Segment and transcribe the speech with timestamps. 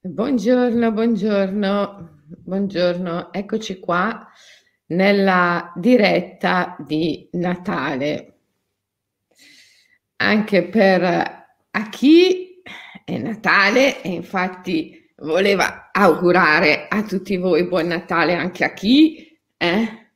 [0.00, 3.32] Buongiorno, buongiorno, buongiorno.
[3.32, 4.28] Eccoci qua
[4.86, 8.38] nella diretta di Natale.
[10.18, 12.62] Anche per a chi
[13.04, 20.10] è Natale e infatti voleva augurare a tutti voi buon Natale anche a chi, eh?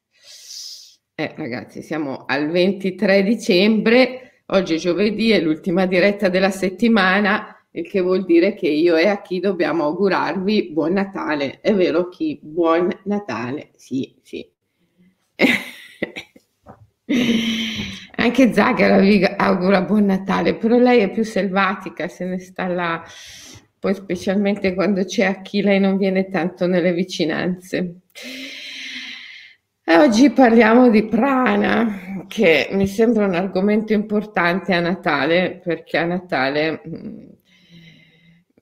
[1.16, 7.88] Eh, ragazzi, siamo al 23 dicembre, oggi è giovedì, è l'ultima diretta della settimana il
[7.88, 11.60] che vuol dire che io e a chi dobbiamo augurarvi buon Natale.
[11.60, 12.38] È vero chi?
[12.42, 14.46] Buon Natale, sì, sì.
[18.16, 23.02] Anche Zagara vi augura buon Natale, però lei è più selvatica, se ne sta là,
[23.78, 28.00] poi specialmente quando c'è a chi lei non viene tanto nelle vicinanze.
[29.84, 36.04] E oggi parliamo di prana, che mi sembra un argomento importante a Natale, perché a
[36.04, 37.28] Natale mm,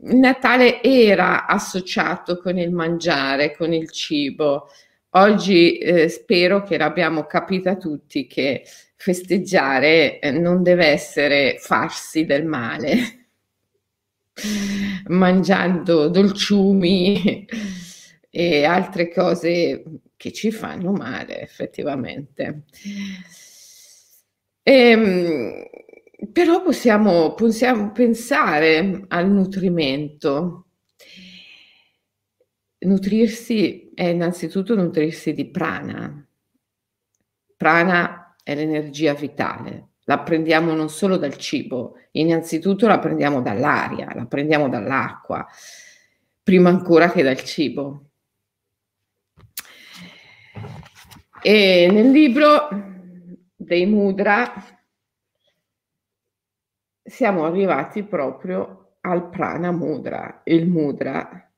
[0.02, 4.68] Natale era associato con il mangiare, con il cibo.
[5.10, 8.64] Oggi eh, spero che l'abbiamo capita tutti che
[8.96, 13.26] festeggiare eh, non deve essere farsi del male,
[15.08, 17.46] mangiando dolciumi
[18.30, 19.82] e altre cose
[20.16, 22.64] che ci fanno male effettivamente.
[24.62, 25.64] E, ehm,
[26.32, 30.66] però possiamo, possiamo pensare al nutrimento.
[32.78, 36.26] Nutrirsi è innanzitutto nutrirsi di prana.
[37.56, 39.88] Prana è l'energia vitale.
[40.04, 45.46] La prendiamo non solo dal cibo, innanzitutto la prendiamo dall'aria, la prendiamo dall'acqua,
[46.42, 48.10] prima ancora che dal cibo.
[51.42, 52.68] E nel libro
[53.54, 54.79] dei Mudra
[57.10, 61.50] siamo arrivati proprio al prana mudra, il mudra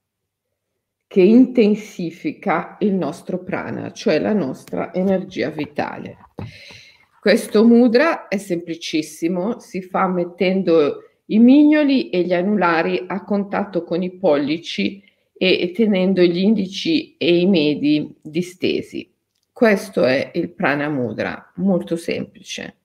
[1.07, 6.17] che intensifica il nostro prana, cioè la nostra energia vitale.
[7.21, 14.03] Questo mudra è semplicissimo, si fa mettendo i mignoli e gli anulari a contatto con
[14.03, 15.05] i pollici
[15.35, 19.13] e tenendo gli indici e i medi distesi.
[19.53, 22.77] Questo è il prana mudra, molto semplice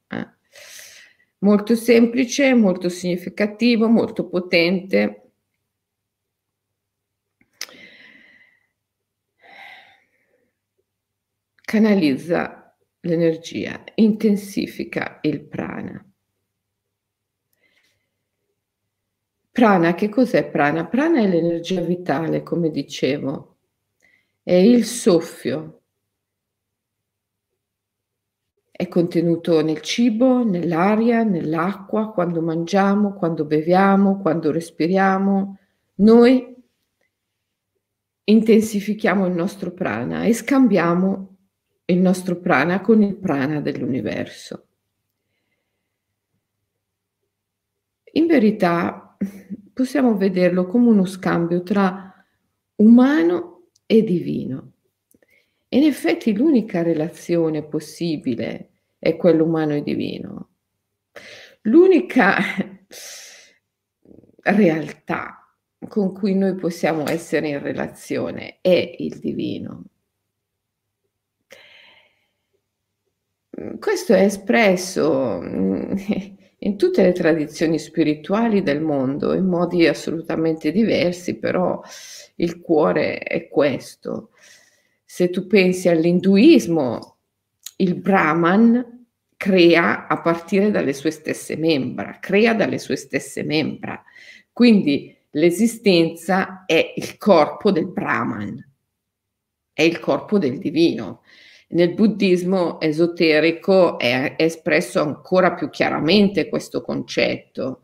[1.39, 5.31] molto semplice, molto significativo, molto potente.
[11.61, 16.01] Canalizza l'energia, intensifica il prana.
[19.51, 20.85] Prana, che cos'è prana?
[20.85, 23.57] Prana è l'energia vitale, come dicevo,
[24.43, 25.76] è il soffio
[28.77, 35.57] è contenuto nel cibo, nell'aria, nell'acqua, quando mangiamo, quando beviamo, quando respiriamo.
[35.95, 36.55] Noi
[38.23, 41.37] intensifichiamo il nostro prana e scambiamo
[41.85, 44.67] il nostro prana con il prana dell'universo.
[48.11, 49.17] In verità
[49.73, 52.13] possiamo vederlo come uno scambio tra
[52.75, 54.73] umano e divino.
[55.69, 60.49] In effetti l'unica relazione possibile è quella umano e divino.
[61.63, 62.37] L'unica
[64.43, 65.55] realtà
[65.87, 69.83] con cui noi possiamo essere in relazione è il divino.
[73.79, 81.81] Questo è espresso in tutte le tradizioni spirituali del mondo in modi assolutamente diversi, però
[82.35, 84.29] il cuore è questo.
[85.09, 87.19] Se tu pensi all'induismo,
[87.77, 89.07] il Brahman
[89.37, 94.03] crea a partire dalle sue stesse membra, crea dalle sue stesse membra.
[94.51, 98.61] Quindi l'esistenza è il corpo del Brahman,
[99.71, 101.21] è il corpo del divino.
[101.69, 107.83] Nel buddismo esoterico è, espresso ancora più chiaramente questo concetto,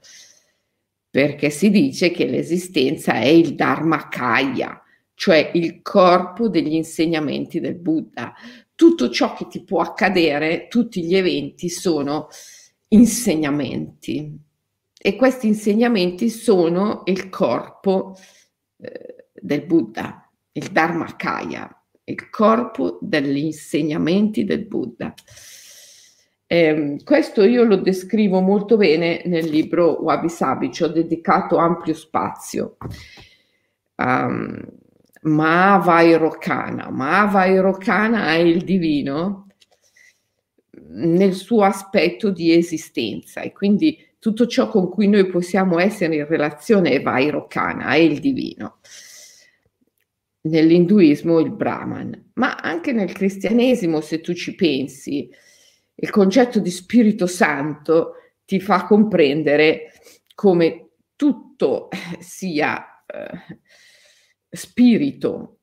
[1.09, 4.82] perché si dice che l'esistenza è il Dharmakaya,
[5.15, 8.33] cioè il corpo degli insegnamenti del Buddha.
[8.75, 12.27] Tutto ciò che ti può accadere, tutti gli eventi sono
[12.89, 14.37] insegnamenti
[15.05, 18.17] e questi insegnamenti sono il corpo
[18.77, 25.13] eh, del Buddha, il Dharmakaya, il corpo degli insegnamenti del Buddha.
[26.45, 31.93] Eh, questo io lo descrivo molto bene nel libro Wabi Sabi, ci ho dedicato ampio
[31.93, 32.77] spazio.
[33.95, 34.65] Um,
[35.23, 36.89] Mahavairokana.
[36.89, 39.47] Mahavairokana è il divino
[40.89, 46.27] nel suo aspetto di esistenza e quindi tutto ciò con cui noi possiamo essere in
[46.27, 48.79] relazione è Vairocana, è il divino.
[50.41, 55.29] Nell'induismo il Brahman, ma anche nel cristianesimo, se tu ci pensi,
[55.95, 58.13] il concetto di Spirito Santo
[58.45, 59.91] ti fa comprendere
[60.35, 63.59] come tutto sia eh,
[64.55, 65.61] spirito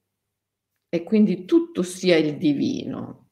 [0.89, 3.29] e quindi tutto sia il divino.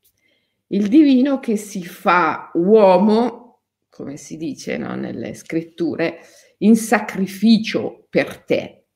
[0.69, 6.21] Il divino che si fa uomo, come si dice no, nelle scritture,
[6.59, 8.87] in sacrificio per te,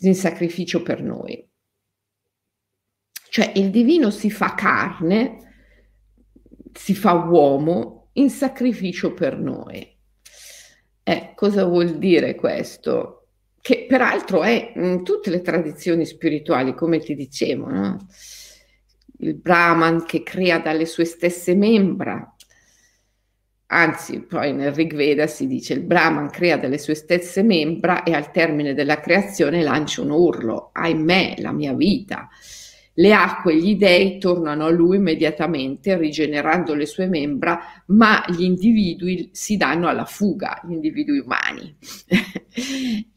[0.00, 1.48] in sacrificio per noi.
[3.28, 5.54] Cioè il divino si fa carne,
[6.72, 9.98] si fa uomo in sacrificio per noi.
[11.02, 13.21] Eh, cosa vuol dire questo?
[13.62, 18.08] Che peraltro è in tutte le tradizioni spirituali, come ti dicevo, no?
[19.18, 22.34] il Brahman che crea dalle sue stesse membra,
[23.66, 28.14] anzi poi nel Rig Veda si dice il Brahman crea dalle sue stesse membra e
[28.14, 32.28] al termine della creazione lancia un urlo, ahimè la mia vita.
[32.94, 39.30] Le acque gli dei tornano a lui immediatamente, rigenerando le sue membra, ma gli individui
[39.32, 41.74] si danno alla fuga, gli individui umani.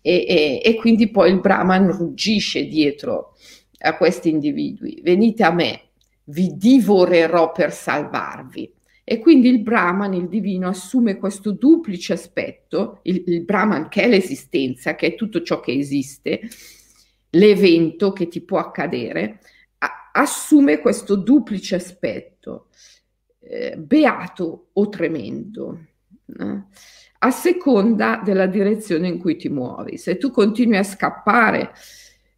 [0.01, 3.35] e, e, e quindi poi il Brahman ruggisce dietro
[3.79, 5.01] a questi individui.
[5.03, 5.81] Venite a me,
[6.25, 8.71] vi divorerò per salvarvi.
[9.03, 14.07] E quindi il Brahman, il divino, assume questo duplice aspetto, il, il Brahman che è
[14.07, 16.41] l'esistenza, che è tutto ciò che esiste,
[17.31, 19.41] l'evento che ti può accadere,
[20.15, 22.67] assume questo duplice aspetto,
[23.39, 25.85] eh, beato o tremendo,
[26.25, 26.69] no?
[27.19, 29.97] a seconda della direzione in cui ti muovi.
[29.97, 31.71] Se tu continui a scappare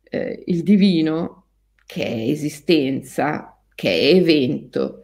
[0.04, 1.46] eh, il divino,
[1.86, 5.02] che è esistenza, che è evento,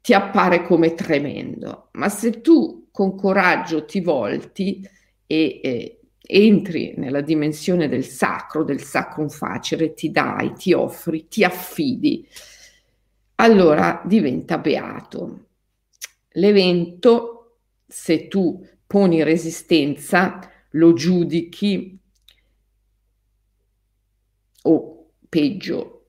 [0.00, 4.86] ti appare come tremendo, ma se tu con coraggio ti volti
[5.26, 5.99] e eh,
[6.30, 12.26] entri nella dimensione del sacro, del sacrum facere, ti dai, ti offri, ti affidi,
[13.36, 15.46] allora diventa beato.
[16.34, 20.40] L'evento, se tu poni resistenza,
[20.72, 21.98] lo giudichi
[24.62, 26.06] o peggio,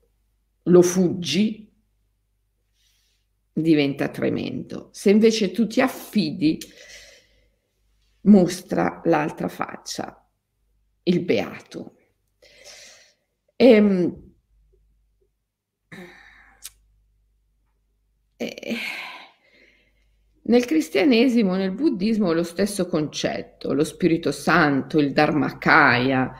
[0.64, 1.70] lo fuggi,
[3.52, 4.88] diventa tremendo.
[4.92, 6.58] Se invece tu ti affidi,
[8.22, 10.28] mostra l'altra faccia,
[11.04, 11.96] il beato.
[13.56, 14.32] E, ehm,
[18.36, 18.76] e,
[20.44, 26.32] nel cristianesimo, nel buddismo lo stesso concetto, lo Spirito Santo, il Dharmakaya,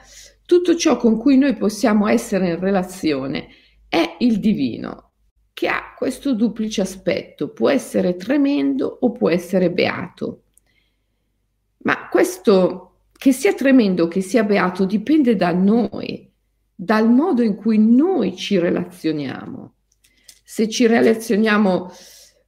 [0.45, 3.47] tutto ciò con cui noi possiamo essere in relazione
[3.87, 5.11] è il divino,
[5.53, 10.42] che ha questo duplice aspetto, può essere tremendo o può essere beato.
[11.83, 16.29] Ma questo, che sia tremendo, che sia beato, dipende da noi,
[16.75, 19.75] dal modo in cui noi ci relazioniamo.
[20.43, 21.91] Se ci relazioniamo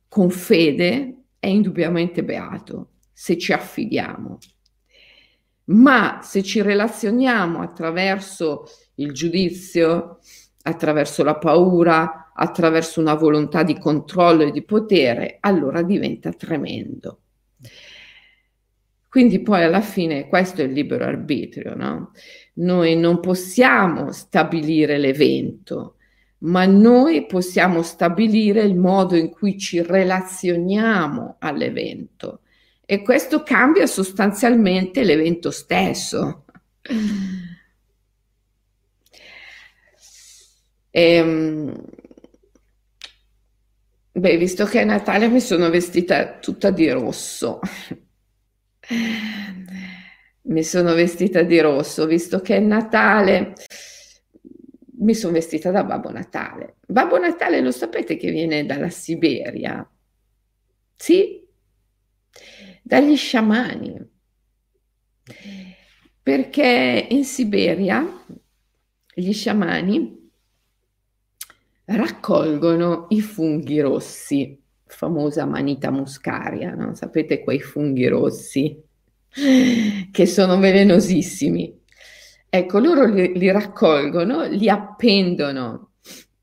[0.07, 4.37] con fede, è indubbiamente beato, se ci affidiamo.
[5.65, 8.65] Ma se ci relazioniamo attraverso
[8.95, 10.19] il giudizio,
[10.63, 17.19] attraverso la paura, attraverso una volontà di controllo e di potere, allora diventa tremendo.
[19.15, 22.12] Quindi poi alla fine questo è il libero arbitrio, no?
[22.56, 25.95] Noi non possiamo stabilire l'evento,
[26.39, 32.41] ma noi possiamo stabilire il modo in cui ci relazioniamo all'evento
[32.84, 36.43] e questo cambia sostanzialmente l'evento stesso.
[40.89, 41.84] E, ehm,
[44.12, 47.62] beh, visto che è Natale mi sono vestita tutta di rosso
[50.42, 53.54] mi sono vestita di rosso, visto che è Natale,
[55.00, 56.77] mi sono vestita da Babbo Natale.
[56.88, 59.88] Babbo Natale lo sapete che viene dalla Siberia?
[60.96, 61.46] Sì,
[62.82, 64.13] dagli sciamani.
[66.22, 68.06] Perché in Siberia
[69.13, 70.30] gli sciamani
[71.86, 74.64] raccolgono i funghi rossi
[74.95, 76.95] famosa manita muscaria, no?
[76.95, 78.81] sapete quei funghi rossi
[80.09, 81.81] che sono velenosissimi.
[82.47, 85.91] Ecco, loro li, li raccolgono, li appendono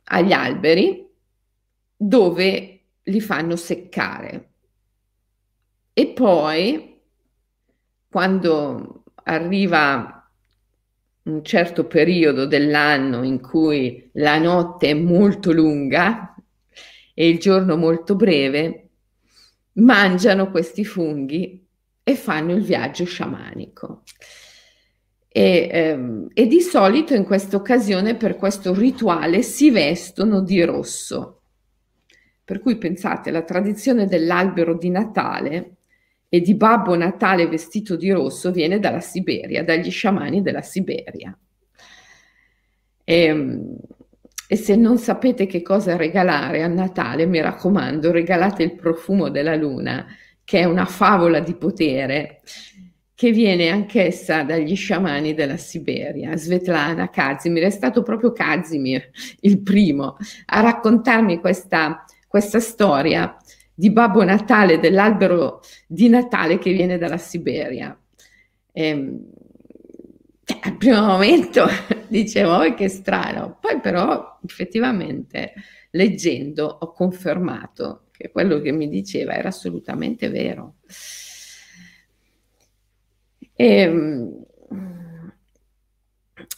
[0.04, 1.08] agli alberi
[1.96, 4.50] dove li fanno seccare.
[5.94, 7.00] E poi,
[8.10, 10.30] quando arriva
[11.22, 16.31] un certo periodo dell'anno in cui la notte è molto lunga,
[17.14, 18.88] e il giorno molto breve,
[19.74, 21.64] mangiano questi funghi
[22.02, 24.02] e fanno il viaggio sciamanico.
[25.28, 31.40] E, ehm, e, di solito in questa occasione, per questo rituale, si vestono di rosso.
[32.44, 35.76] Per cui pensate, la tradizione dell'albero di Natale
[36.28, 41.36] e di Babbo Natale vestito di rosso viene dalla Siberia, dagli sciamani della Siberia.
[43.04, 43.76] E, ehm,
[44.52, 49.54] e se non sapete che cosa regalare a Natale, mi raccomando, regalate il profumo della
[49.54, 50.04] luna,
[50.44, 52.42] che è una favola di potere
[53.14, 57.62] che viene anch'essa dagli sciamani della Siberia, Svetlana Kazimir.
[57.62, 59.08] È stato proprio Kazimir
[59.40, 63.34] il primo a raccontarmi questa, questa storia
[63.72, 67.98] di Babbo Natale, dell'albero di Natale che viene dalla Siberia.
[68.72, 69.30] Ehm,
[70.60, 71.66] al primo momento
[72.08, 75.54] dicevo, oh, che strano, poi però effettivamente
[75.90, 80.76] leggendo ho confermato che quello che mi diceva era assolutamente vero.
[83.54, 84.44] E, ehm,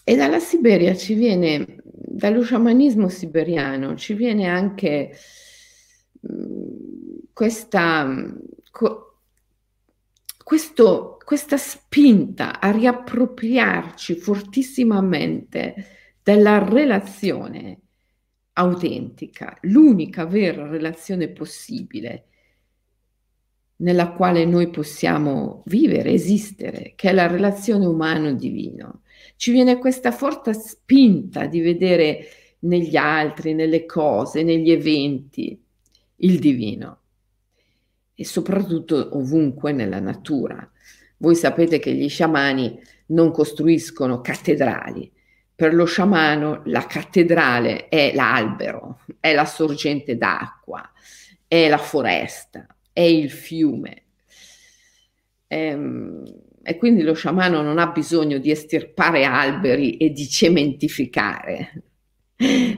[0.04, 5.16] e dalla Siberia ci viene, dallo sciamanismo siberiano, ci viene anche
[6.30, 8.06] mm, questa,
[10.44, 15.74] questo, questa spinta a riappropriarci fortissimamente
[16.22, 17.80] della relazione
[18.52, 22.26] autentica, l'unica vera relazione possibile
[23.76, 29.02] nella quale noi possiamo vivere, esistere, che è la relazione umano-divino.
[29.36, 32.26] Ci viene questa forte spinta di vedere
[32.60, 35.60] negli altri, nelle cose, negli eventi,
[36.16, 37.03] il divino
[38.14, 40.68] e soprattutto ovunque nella natura.
[41.18, 45.10] Voi sapete che gli sciamani non costruiscono cattedrali.
[45.54, 50.90] Per lo sciamano la cattedrale è l'albero, è la sorgente d'acqua,
[51.46, 54.02] è la foresta, è il fiume.
[55.46, 56.24] Ehm,
[56.62, 61.82] e quindi lo sciamano non ha bisogno di estirpare alberi e di cementificare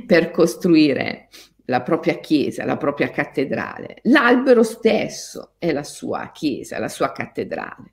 [0.06, 1.28] per costruire
[1.66, 3.98] la propria chiesa, la propria cattedrale.
[4.02, 7.92] L'albero stesso è la sua chiesa, la sua cattedrale.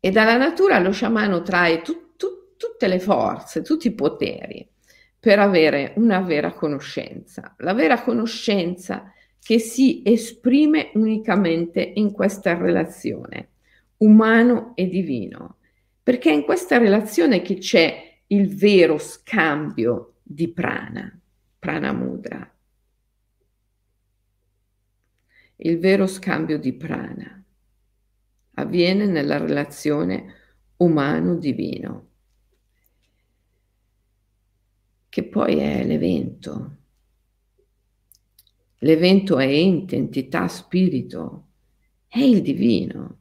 [0.00, 4.68] E dalla natura lo sciamano trae tu, tu, tutte le forze, tutti i poteri
[5.18, 7.54] per avere una vera conoscenza.
[7.58, 13.50] La vera conoscenza che si esprime unicamente in questa relazione
[13.98, 15.56] umano e divino,
[16.02, 21.16] perché è in questa relazione che c'è il vero scambio di prana,
[21.56, 22.52] prana mudra.
[25.58, 27.44] Il vero scambio di prana
[28.54, 30.34] avviene nella relazione
[30.78, 32.08] umano-divino,
[35.08, 36.76] che poi è l'evento.
[38.80, 41.46] L'evento è ente, entità, spirito,
[42.08, 43.18] è il divino,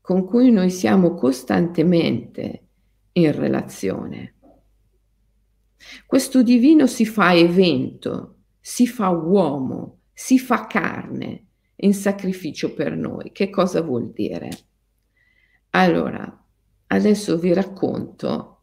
[0.00, 2.68] con cui noi siamo costantemente
[3.12, 4.37] in relazione.
[6.06, 13.32] Questo divino si fa evento, si fa uomo, si fa carne in sacrificio per noi.
[13.32, 14.50] Che cosa vuol dire?
[15.70, 16.44] Allora,
[16.88, 18.62] adesso vi racconto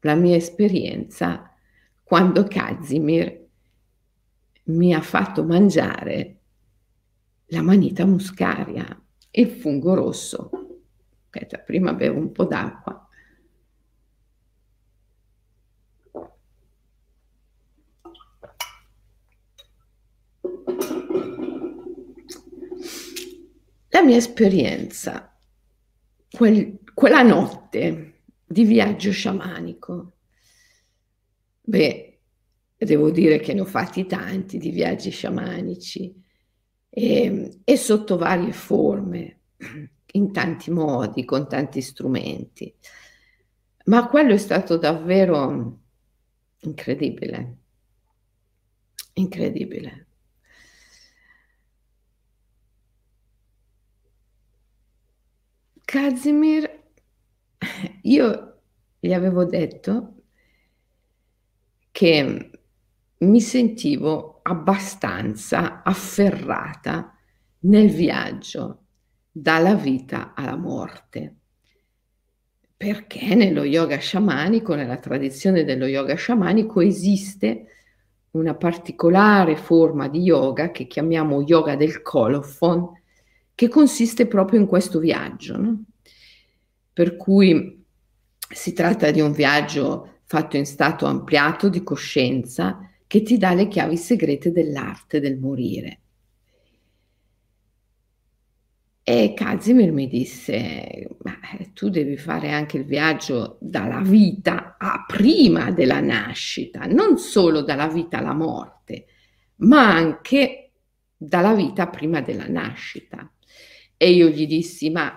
[0.00, 1.50] la mia esperienza
[2.02, 3.42] quando Kazimir
[4.64, 6.38] mi ha fatto mangiare
[7.46, 10.50] la manita muscaria, il fungo rosso.
[11.24, 13.03] Aspetta, prima bevo un po' d'acqua.
[23.88, 25.38] La mia esperienza,
[26.30, 30.16] quel, quella notte di viaggio sciamanico,
[31.60, 32.18] beh,
[32.76, 36.22] devo dire che ne ho fatti tanti di viaggi sciamanici
[36.90, 39.38] e, e sotto varie forme,
[40.14, 42.72] in tanti modi, con tanti strumenti,
[43.86, 45.80] ma quello è stato davvero
[46.60, 47.56] incredibile,
[49.14, 50.06] incredibile.
[55.94, 56.68] Kazimir,
[58.02, 58.62] io
[58.98, 60.24] gli avevo detto
[61.92, 62.50] che
[63.16, 67.16] mi sentivo abbastanza afferrata
[67.60, 68.86] nel viaggio
[69.30, 71.36] dalla vita alla morte.
[72.76, 77.66] Perché nello yoga sciamanico, nella tradizione dello yoga sciamanico, esiste
[78.32, 82.90] una particolare forma di yoga che chiamiamo yoga del colophon,
[83.54, 85.56] che consiste proprio in questo viaggio.
[85.56, 85.84] No?
[86.92, 87.84] Per cui
[88.48, 93.68] si tratta di un viaggio fatto in stato ampliato di coscienza che ti dà le
[93.68, 96.00] chiavi segrete dell'arte del morire.
[99.06, 101.38] E Kazimir mi disse, ma
[101.74, 107.86] tu devi fare anche il viaggio dalla vita a prima della nascita, non solo dalla
[107.86, 109.04] vita alla morte,
[109.56, 110.72] ma anche
[111.14, 113.30] dalla vita prima della nascita.
[113.96, 115.12] E io gli dissi, ma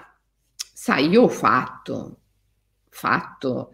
[0.56, 2.20] sai, io ho fatto,
[2.90, 3.74] fatto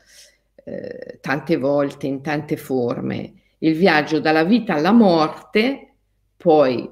[0.64, 5.96] eh, tante volte, in tante forme, il viaggio dalla vita alla morte,
[6.38, 6.90] poi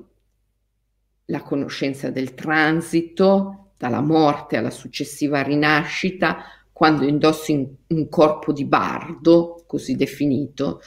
[1.26, 8.66] la conoscenza del transito, dalla morte alla successiva rinascita, quando indossi un, un corpo di
[8.66, 10.82] bardo, così definito.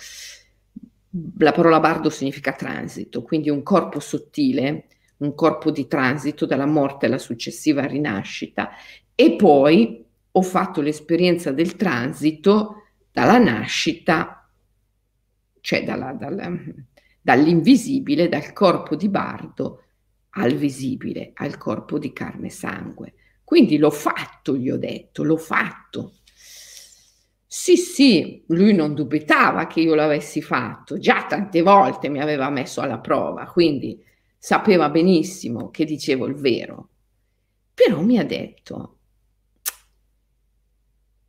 [1.39, 4.87] La parola bardo significa transito, quindi un corpo sottile,
[5.25, 8.71] un corpo di transito dalla morte alla successiva rinascita
[9.15, 14.51] e poi ho fatto l'esperienza del transito dalla nascita,
[15.61, 16.51] cioè dalla, dalla,
[17.21, 19.83] dall'invisibile, dal corpo di bardo
[20.31, 23.15] al visibile, al corpo di carne e sangue.
[23.45, 26.15] Quindi l'ho fatto, gli ho detto, l'ho fatto.
[27.47, 32.81] Sì, sì, lui non dubitava che io l'avessi fatto, già tante volte mi aveva messo
[32.81, 34.03] alla prova, quindi
[34.45, 36.91] sapeva benissimo che dicevo il vero.
[37.73, 38.99] Però mi ha detto,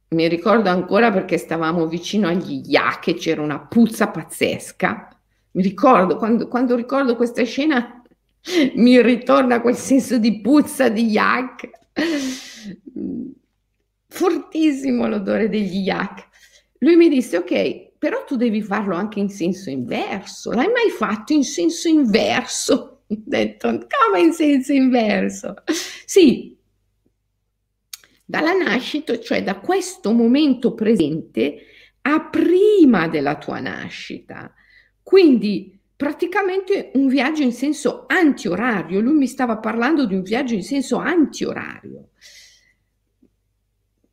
[0.09, 5.17] mi ricordo ancora perché stavamo vicino agli yak e c'era una puzza pazzesca.
[5.51, 8.03] Mi ricordo, quando, quando ricordo questa scena,
[8.75, 11.69] mi ritorna quel senso di puzza di yak.
[14.09, 16.27] Fortissimo l'odore degli yak.
[16.79, 20.51] Lui mi disse, ok, però tu devi farlo anche in senso inverso.
[20.51, 22.94] L'hai mai fatto in senso inverso?
[23.07, 25.53] Detto, come in senso inverso?
[26.05, 26.57] Sì,
[28.25, 31.65] dalla nascita, cioè da questo momento presente
[32.01, 34.53] a prima della tua nascita.
[35.03, 38.99] Quindi praticamente un viaggio in senso antiorario.
[38.99, 42.09] Lui mi stava parlando di un viaggio in senso antiorario.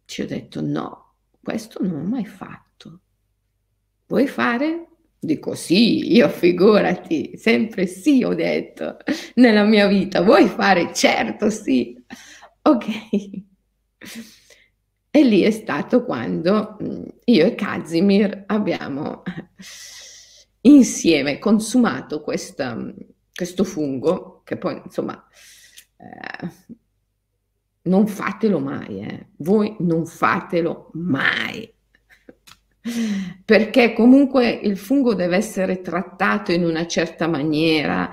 [0.04, 3.00] Ci ho detto no, questo non ho mai fatto.
[4.07, 4.88] Vuoi fare?
[5.24, 8.96] Dico sì, io figurati, sempre sì ho detto
[9.37, 10.20] nella mia vita.
[10.20, 10.92] Vuoi fare?
[10.92, 11.96] Certo sì.
[12.62, 12.87] Ok.
[15.14, 19.22] E lì è stato quando mm, io e Kazimir abbiamo
[20.62, 22.76] insieme consumato questa,
[23.32, 25.24] questo fungo, che poi insomma
[25.98, 26.50] eh,
[27.82, 29.28] non fatelo mai, eh.
[29.37, 31.72] voi non fatelo mai,
[33.45, 38.11] perché comunque il fungo deve essere trattato in una certa maniera,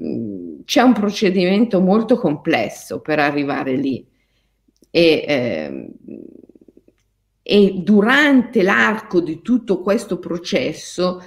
[0.00, 4.06] mm, c'è un procedimento molto complesso per arrivare lì.
[4.90, 5.88] E, eh,
[7.46, 11.22] e durante l'arco di tutto questo processo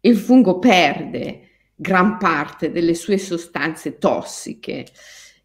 [0.00, 4.86] il fungo perde gran parte delle sue sostanze tossiche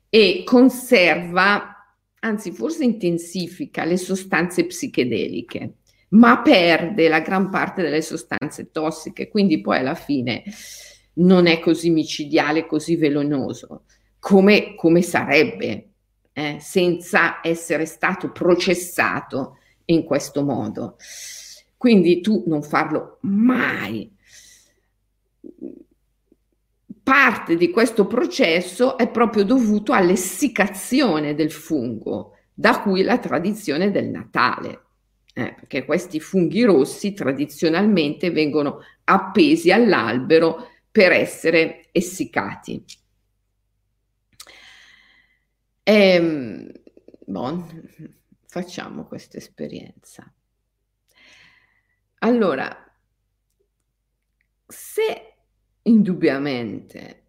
[0.10, 5.78] e conserva, anzi forse intensifica le sostanze psichedeliche,
[6.14, 10.44] ma perde la gran parte delle sostanze tossiche, quindi poi alla fine
[11.16, 13.84] non è così micidiale, così velenoso
[14.24, 15.90] come, come sarebbe
[16.32, 20.96] eh, senza essere stato processato in questo modo.
[21.76, 24.10] Quindi tu non farlo mai.
[27.04, 34.08] Parte di questo processo è proprio dovuto all'essiccazione del fungo, da cui la tradizione del
[34.08, 34.83] Natale.
[35.36, 42.86] Eh, perché questi funghi rossi tradizionalmente vengono appesi all'albero per essere essiccati.
[45.84, 46.72] E, ehm,
[47.26, 47.66] bon,
[48.46, 50.32] facciamo questa esperienza.
[52.20, 52.96] Allora,
[54.68, 55.36] se
[55.82, 57.26] indubbiamente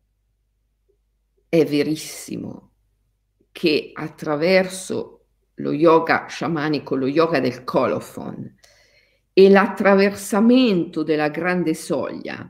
[1.49, 2.73] è verissimo
[3.51, 5.24] che attraverso
[5.57, 8.55] lo yoga sciamanico, lo yoga del colophon
[9.33, 12.49] e l'attraversamento della grande soglia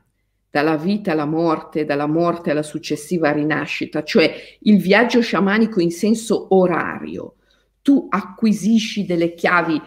[0.55, 6.55] dalla vita alla morte, dalla morte alla successiva rinascita, cioè il viaggio sciamanico in senso
[6.55, 7.39] orario.
[7.83, 9.83] Tu acquisisci delle chiavi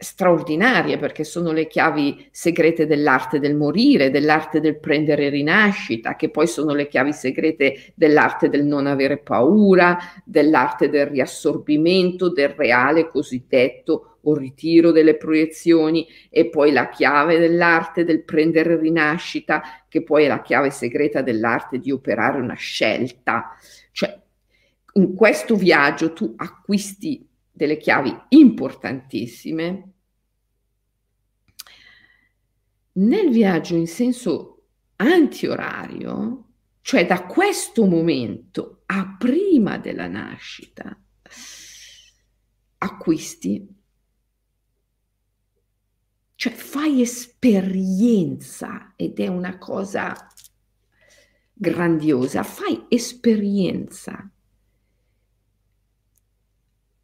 [0.00, 6.46] straordinarie perché sono le chiavi segrete dell'arte del morire, dell'arte del prendere rinascita, che poi
[6.46, 14.18] sono le chiavi segrete dell'arte del non avere paura, dell'arte del riassorbimento, del reale cosiddetto
[14.22, 20.28] o ritiro delle proiezioni e poi la chiave dell'arte del prendere rinascita, che poi è
[20.28, 23.56] la chiave segreta dell'arte di operare una scelta.
[23.90, 24.16] Cioè,
[24.92, 27.27] in questo viaggio tu acquisti
[27.58, 29.92] delle chiavi importantissime.
[32.92, 36.44] Nel viaggio in senso antiorario,
[36.82, 40.96] cioè da questo momento a prima della nascita
[42.78, 43.76] acquisti,
[46.36, 50.14] cioè fai esperienza ed è una cosa
[51.52, 54.30] grandiosa, fai esperienza.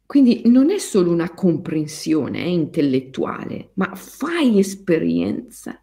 [0.05, 5.81] Quindi non è solo una comprensione eh, intellettuale, ma fai esperienza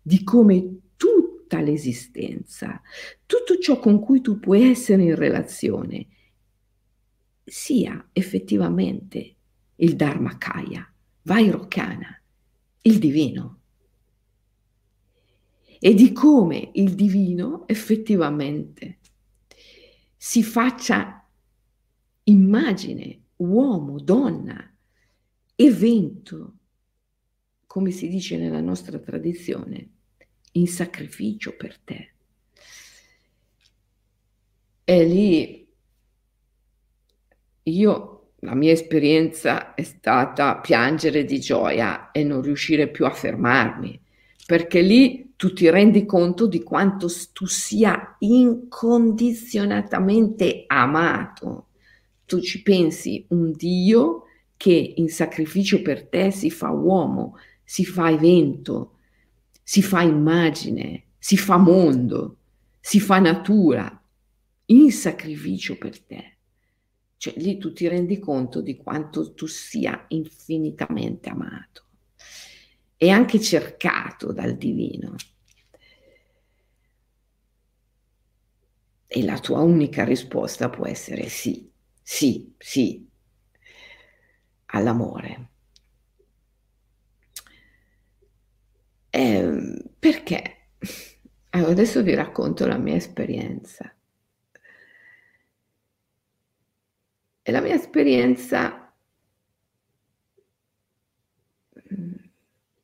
[0.00, 2.80] di come tutta l'esistenza,
[3.24, 6.06] tutto ciò con cui tu puoi essere in relazione,
[7.44, 9.36] sia effettivamente
[9.76, 12.22] il Dharmakaya, Vairocana,
[12.82, 13.60] il divino.
[15.78, 18.98] E di come il divino effettivamente
[20.16, 21.26] si faccia
[22.24, 24.70] immagine, uomo, donna,
[25.54, 26.56] evento,
[27.66, 29.88] come si dice nella nostra tradizione,
[30.52, 32.12] in sacrificio per te.
[34.84, 35.62] E lì
[37.64, 44.00] io, la mia esperienza è stata piangere di gioia e non riuscire più a fermarmi,
[44.44, 51.68] perché lì tu ti rendi conto di quanto tu sia incondizionatamente amato.
[52.32, 54.22] Tu ci pensi un Dio
[54.56, 59.00] che in sacrificio per te si fa uomo, si fa evento,
[59.62, 62.38] si fa immagine, si fa mondo,
[62.80, 64.02] si fa natura,
[64.64, 66.36] in sacrificio per te.
[67.18, 71.84] Cioè lì tu ti rendi conto di quanto tu sia infinitamente amato
[72.96, 75.16] e anche cercato dal divino.
[79.06, 81.70] E la tua unica risposta può essere sì,
[82.02, 83.08] sì, sì,
[84.72, 85.50] all'amore.
[89.10, 90.56] Eh, perché?
[91.50, 93.94] Adesso vi racconto la mia esperienza.
[97.44, 98.92] E la mia esperienza,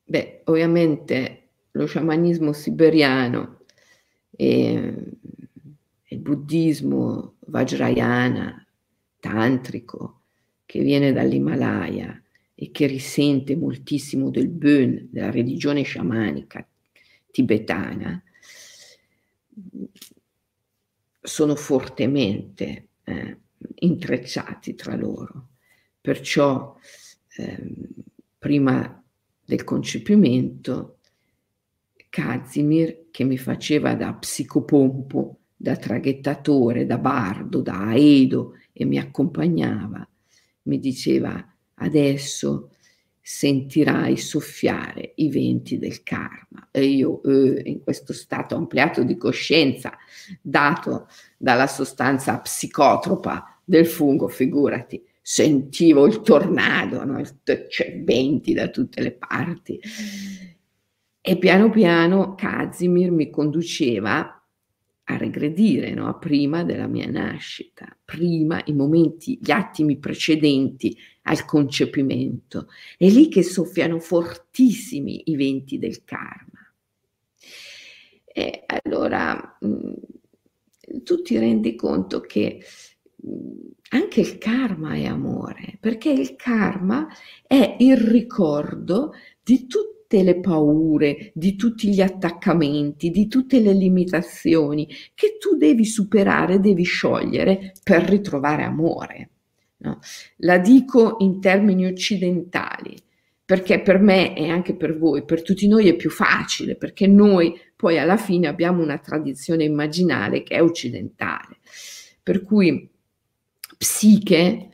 [0.07, 3.61] beh, ovviamente lo sciamanismo siberiano
[4.31, 4.95] e
[6.11, 8.67] il buddismo vajrayana,
[9.21, 10.23] tantrico,
[10.65, 12.23] che viene dall'Himalaya
[12.55, 16.67] e che risente moltissimo del Bön, della religione sciamanica
[17.31, 18.23] tibetana,
[21.21, 23.39] sono fortemente eh,
[23.77, 25.49] intrecciati tra loro.
[26.01, 26.77] Perciò
[27.37, 27.75] eh,
[28.39, 29.03] prima
[29.45, 30.99] del concepimento,
[32.09, 40.09] Kazimir, che mi faceva da psicopompo, da traghettatore, da bardo, da aedo e mi accompagnava,
[40.63, 41.45] mi diceva
[41.75, 42.71] adesso
[43.21, 46.69] sentirai soffiare i venti del karma.
[46.71, 49.97] E io eh, in questo stato ampliato di coscienza,
[50.41, 57.21] dato dalla sostanza psicotropa del fungo, figurati, sentivo il tornado, no?
[57.43, 59.79] c'è venti da tutte le parti.
[61.21, 64.38] E piano piano Kazimir mi conduceva
[65.11, 66.19] a regredire, no?
[66.19, 72.69] prima della mia nascita, prima i momenti, gli attimi precedenti al concepimento.
[72.97, 76.73] È lì che soffiano fortissimi i venti del karma.
[78.27, 79.93] E allora mm,
[81.03, 82.63] tu ti rendi conto che
[83.27, 83.59] mm,
[83.91, 87.09] anche il karma è amore, perché il karma
[87.47, 93.75] è il ricordo di tutti tutte le paure, di tutti gli attaccamenti, di tutte le
[93.75, 99.31] limitazioni che tu devi superare, devi sciogliere per ritrovare amore.
[99.81, 100.01] No?
[100.39, 102.97] La dico in termini occidentali,
[103.45, 107.55] perché per me e anche per voi, per tutti noi è più facile, perché noi
[107.77, 111.59] poi alla fine abbiamo una tradizione immaginale che è occidentale.
[112.23, 112.91] Per cui
[113.77, 114.71] psiche,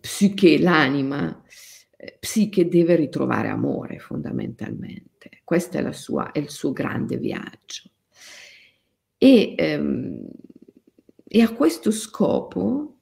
[0.00, 1.42] psiche, l'anima,
[2.18, 5.40] psiche deve ritrovare amore fondamentalmente.
[5.44, 7.90] Questo è, sua, è il suo grande viaggio.
[9.18, 10.28] E, ehm,
[11.28, 12.98] e a questo scopo,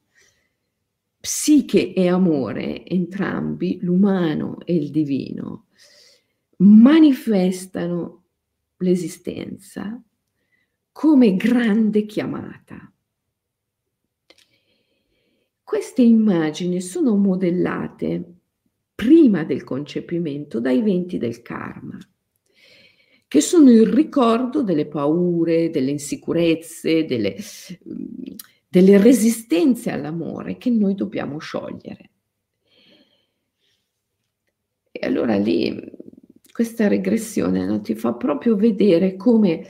[1.19, 5.67] psiche e amore, entrambi, l'umano e il divino,
[6.59, 8.25] manifestano
[8.79, 10.03] l'esistenza
[10.93, 12.93] come grande chiamata.
[15.63, 18.40] Queste immagini sono modellate
[19.01, 21.99] prima del concepimento dai venti del karma,
[23.27, 27.35] che sono il ricordo delle paure, delle insicurezze, delle,
[28.69, 32.11] delle resistenze all'amore che noi dobbiamo sciogliere.
[34.93, 35.81] E allora lì
[36.53, 39.67] questa regressione no, ti fa proprio vedere come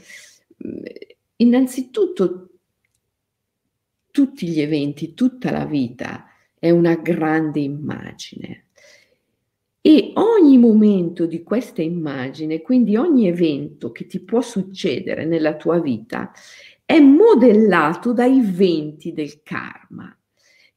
[1.37, 2.49] innanzitutto
[4.11, 6.25] tutti gli eventi, tutta la vita
[6.59, 8.65] è una grande immagine.
[9.83, 15.81] E ogni momento di questa immagine, quindi ogni evento che ti può succedere nella tua
[15.81, 16.33] vita,
[16.85, 20.15] è modellato dai venti del karma,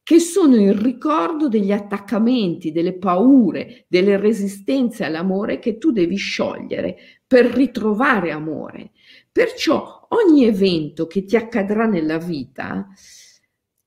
[0.02, 6.96] che sono il ricordo degli attaccamenti, delle paure, delle resistenze all'amore che tu devi sciogliere
[7.26, 8.92] per ritrovare amore.
[9.30, 12.88] Perciò ogni evento che ti accadrà nella vita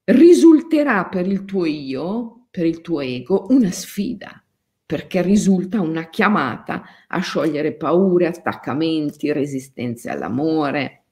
[0.03, 4.43] risulterà per il tuo io, per il tuo ego, una sfida,
[4.87, 11.03] perché risulta una chiamata a sciogliere paure, attaccamenti, resistenze all'amore,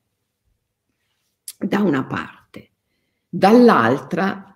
[1.59, 2.71] da una parte.
[3.27, 4.55] Dall'altra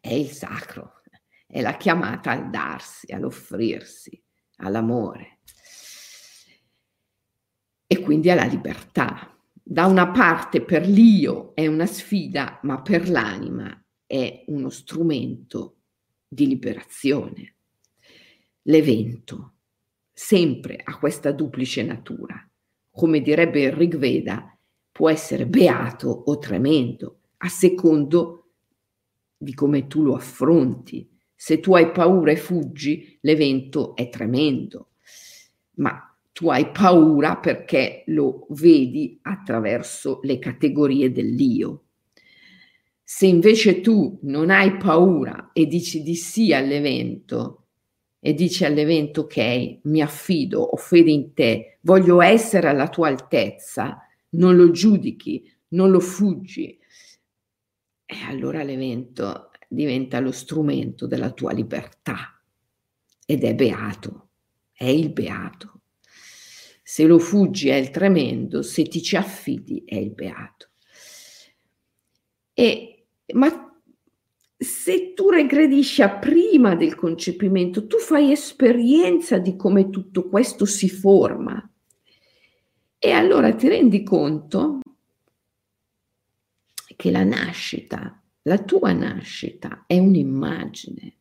[0.00, 1.02] è il sacro,
[1.46, 4.20] è la chiamata al darsi, all'offrirsi,
[4.56, 5.38] all'amore
[7.86, 9.32] e quindi alla libertà.
[9.62, 15.83] Da una parte per l'io è una sfida, ma per l'anima è uno strumento
[16.34, 17.54] di liberazione.
[18.62, 19.52] L'evento
[20.12, 22.36] sempre ha questa duplice natura.
[22.90, 24.56] Come direbbe il Rig Veda,
[24.90, 28.50] può essere beato o tremendo, a secondo
[29.36, 31.08] di come tu lo affronti.
[31.34, 34.90] Se tu hai paura e fuggi, l'evento è tremendo,
[35.74, 41.83] ma tu hai paura perché lo vedi attraverso le categorie dell'io.
[43.06, 47.66] Se invece tu non hai paura e dici di sì all'evento
[48.18, 53.98] e dici all'evento ok, mi affido, ho fede in te, voglio essere alla tua altezza,
[54.30, 56.78] non lo giudichi, non lo fuggi,
[58.06, 62.42] e allora l'evento diventa lo strumento della tua libertà
[63.26, 64.28] ed è beato,
[64.72, 65.80] è il beato.
[66.82, 70.70] Se lo fuggi è il tremendo, se ti ci affidi è il beato.
[72.52, 72.93] E,
[73.32, 73.74] ma
[74.56, 80.88] se tu regredisci a prima del concepimento, tu fai esperienza di come tutto questo si
[80.88, 81.68] forma.
[82.98, 84.80] E allora ti rendi conto
[86.96, 91.16] che la nascita, la tua nascita è un'immagine,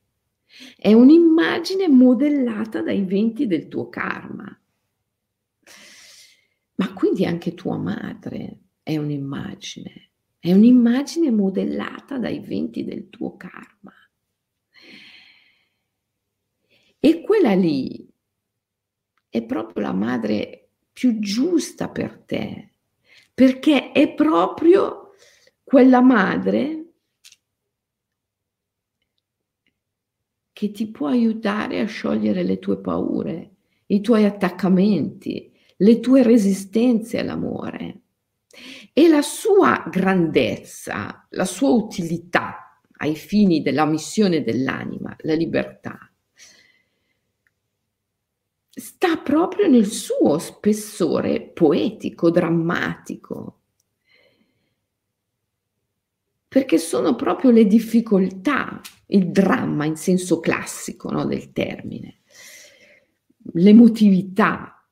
[0.77, 4.57] è un'immagine modellata dai venti del tuo karma.
[6.75, 10.12] Ma quindi anche tua madre è un'immagine,
[10.43, 13.93] è un'immagine modellata dai venti del tuo karma.
[16.99, 18.05] E quella lì
[19.29, 22.71] è proprio la madre più giusta per te,
[23.33, 25.13] perché è proprio
[25.63, 26.91] quella madre
[30.51, 37.19] che ti può aiutare a sciogliere le tue paure, i tuoi attaccamenti, le tue resistenze
[37.19, 38.02] all'amore
[38.93, 46.11] e la sua grandezza, la sua utilità ai fini della missione dell'anima, la libertà,
[48.69, 53.59] sta proprio nel suo spessore poetico, drammatico,
[56.47, 62.21] perché sono proprio le difficoltà, il dramma in senso classico no, del termine,
[63.53, 64.82] l'emotività,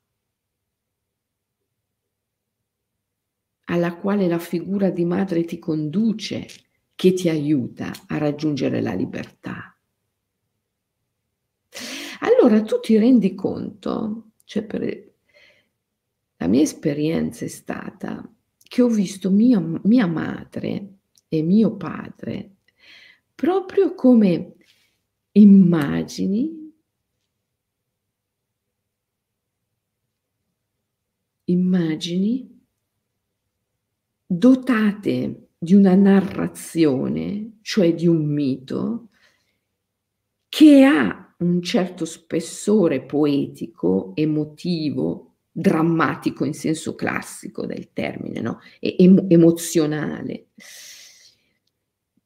[3.72, 6.46] alla quale la figura di madre ti conduce,
[6.94, 9.74] che ti aiuta a raggiungere la libertà.
[12.20, 15.10] Allora tu ti rendi conto, cioè per
[16.36, 22.56] la mia esperienza è stata che ho visto mia, mia madre e mio padre
[23.34, 24.54] proprio come
[25.32, 26.72] immagini
[31.44, 32.61] immagini
[34.36, 39.08] dotate di una narrazione, cioè di un mito,
[40.48, 48.60] che ha un certo spessore poetico, emotivo, drammatico in senso classico del termine, no?
[48.80, 50.48] e em- emozionale.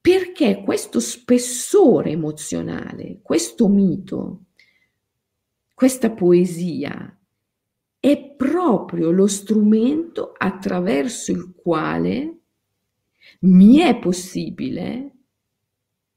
[0.00, 4.44] Perché questo spessore emozionale, questo mito,
[5.74, 7.15] questa poesia
[8.08, 12.38] è proprio lo strumento attraverso il quale
[13.40, 15.14] mi è possibile,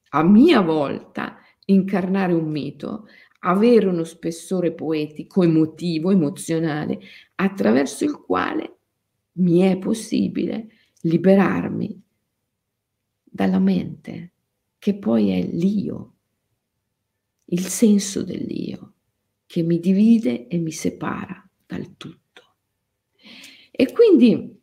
[0.09, 3.07] a mia volta, incarnare un mito,
[3.39, 6.99] avere uno spessore poetico, emotivo, emozionale,
[7.33, 8.77] attraverso il quale
[9.39, 10.67] mi è possibile
[11.01, 11.99] liberarmi
[13.23, 14.33] dalla mente,
[14.77, 16.13] che poi è l'io,
[17.45, 18.93] il senso dell'io,
[19.47, 22.55] che mi divide e mi separa dal tutto.
[23.69, 24.59] E quindi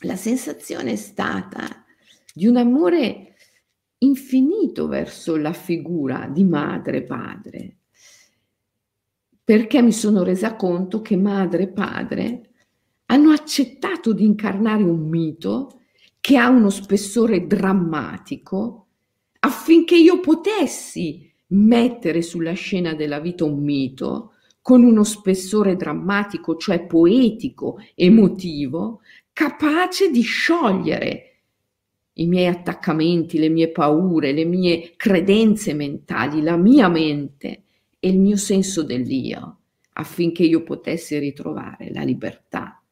[0.00, 1.86] la sensazione è stata
[2.34, 3.36] di un amore
[3.98, 7.76] infinito verso la figura di madre e padre,
[9.42, 12.50] perché mi sono resa conto che madre e padre
[13.06, 15.80] hanno accettato di incarnare un mito
[16.20, 18.88] che ha uno spessore drammatico
[19.38, 24.32] affinché io potessi mettere sulla scena della vita un mito
[24.66, 29.00] con uno spessore drammatico, cioè poetico, emotivo,
[29.32, 31.42] capace di sciogliere
[32.14, 37.62] i miei attaccamenti, le mie paure, le mie credenze mentali, la mia mente
[38.00, 39.58] e il mio senso dell'io,
[39.92, 42.82] affinché io potessi ritrovare la libertà.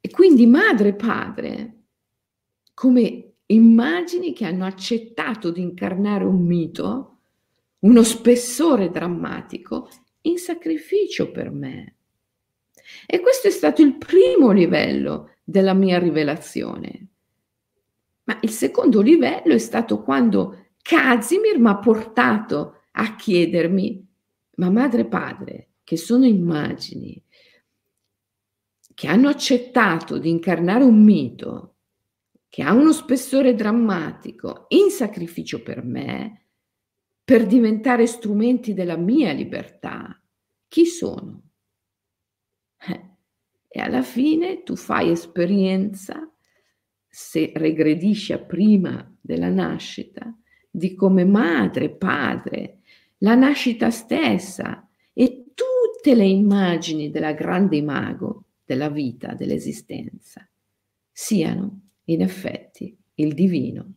[0.00, 1.74] E quindi madre e padre,
[2.74, 7.19] come immagini che hanno accettato di incarnare un mito,
[7.80, 9.88] uno spessore drammatico,
[10.22, 11.96] in sacrificio per me.
[13.06, 17.08] E questo è stato il primo livello della mia rivelazione.
[18.24, 24.06] Ma il secondo livello è stato quando Casimir mi ha portato a chiedermi,
[24.56, 27.22] ma madre e padre, che sono immagini,
[28.94, 31.76] che hanno accettato di incarnare un mito,
[32.48, 36.39] che ha uno spessore drammatico, in sacrificio per me,
[37.30, 40.20] per diventare strumenti della mia libertà,
[40.66, 41.42] chi sono?
[42.76, 43.10] Eh,
[43.68, 46.28] e alla fine tu fai esperienza,
[47.06, 50.36] se regredisci a prima della nascita,
[50.68, 52.80] di come madre, padre,
[53.18, 60.50] la nascita stessa e tutte le immagini della grande mago della vita, dell'esistenza,
[61.12, 63.92] siano in effetti il divino,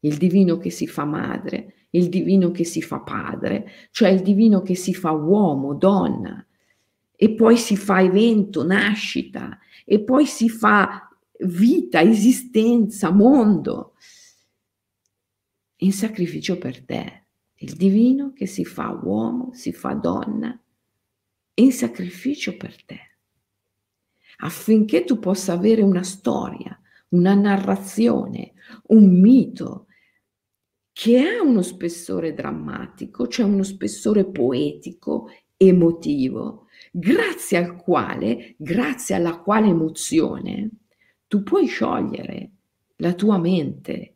[0.00, 4.62] il divino che si fa madre, il divino che si fa padre, cioè il divino
[4.62, 6.44] che si fa uomo, donna,
[7.16, 11.08] e poi si fa evento, nascita, e poi si fa
[11.40, 13.94] vita, esistenza, mondo,
[15.78, 17.22] in sacrificio per te.
[17.56, 20.60] Il divino che si fa uomo, si fa donna,
[21.54, 23.00] in sacrificio per te,
[24.38, 26.76] affinché tu possa avere una storia,
[27.10, 28.54] una narrazione,
[28.88, 29.86] un mito
[30.94, 39.40] che ha uno spessore drammatico, cioè uno spessore poetico, emotivo, grazie al quale, grazie alla
[39.40, 40.70] quale emozione,
[41.26, 42.50] tu puoi sciogliere
[42.98, 44.14] la tua mente,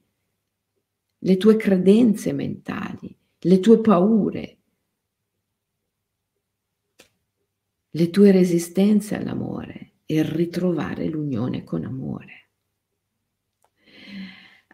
[1.19, 4.59] le tue credenze mentali, le tue paure,
[7.91, 12.48] le tue resistenze all'amore e ritrovare l'unione con amore.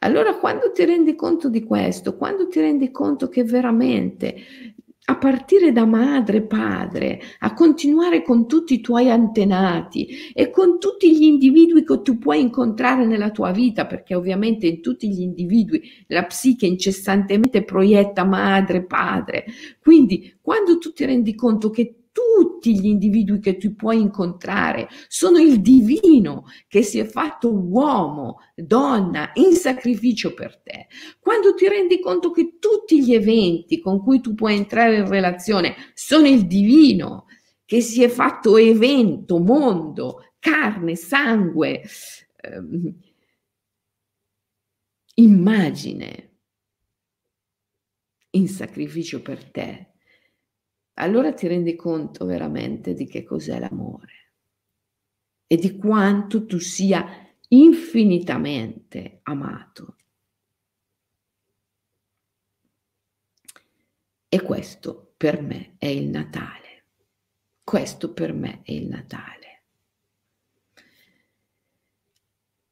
[0.05, 4.37] Allora quando ti rendi conto di questo, quando ti rendi conto che veramente
[5.07, 11.15] a partire da madre, padre, a continuare con tutti i tuoi antenati e con tutti
[11.15, 15.83] gli individui che tu puoi incontrare nella tua vita, perché ovviamente in tutti gli individui
[16.09, 19.47] la psiche incessantemente proietta madre, padre.
[19.81, 25.39] Quindi quando tu ti rendi conto che tutti gli individui che tu puoi incontrare sono
[25.39, 30.87] il divino che si è fatto uomo, donna, in sacrificio per te.
[31.19, 35.75] Quando ti rendi conto che tutti gli eventi con cui tu puoi entrare in relazione
[35.95, 37.27] sono il divino
[37.65, 41.83] che si è fatto evento, mondo, carne, sangue,
[42.41, 42.95] ehm,
[45.17, 46.31] immagine
[48.31, 49.94] in sacrificio per te
[50.95, 54.33] allora ti rendi conto veramente di che cos'è l'amore
[55.47, 57.05] e di quanto tu sia
[57.49, 59.97] infinitamente amato.
[64.29, 66.87] E questo per me è il Natale.
[67.63, 69.63] Questo per me è il Natale.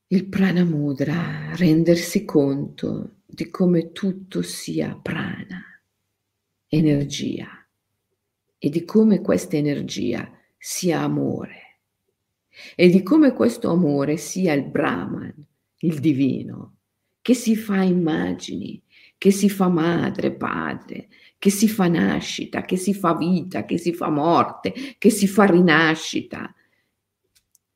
[0.09, 5.63] Il prana mudra, rendersi conto di come tutto sia prana,
[6.67, 7.62] energia
[8.65, 11.81] e di come questa energia sia amore
[12.77, 15.35] e di come questo amore sia il Brahman,
[15.79, 16.77] il divino,
[17.21, 18.81] che si fa immagini,
[19.19, 21.09] che si fa madre, padre,
[21.39, 25.45] che si fa nascita, che si fa vita, che si fa morte, che si fa
[25.45, 26.55] rinascita,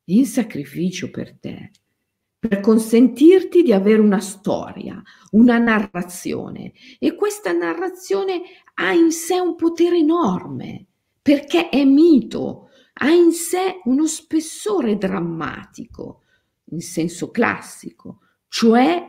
[0.05, 1.71] in sacrificio per te,
[2.39, 6.71] per consentirti di avere una storia, una narrazione.
[6.97, 8.41] E questa narrazione
[8.79, 10.85] ha in sé un potere enorme,
[11.21, 16.23] perché è mito, ha in sé uno spessore drammatico,
[16.71, 19.03] in senso classico, cioè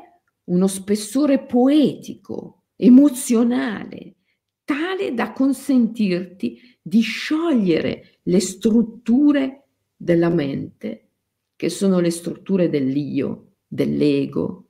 [0.45, 4.16] uno spessore poetico, emozionale,
[4.64, 9.66] tale da consentirti di sciogliere le strutture
[9.97, 11.11] della mente
[11.57, 14.69] che sono le strutture dell'io, dell'ego,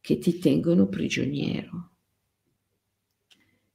[0.00, 1.89] che ti tengono prigioniero.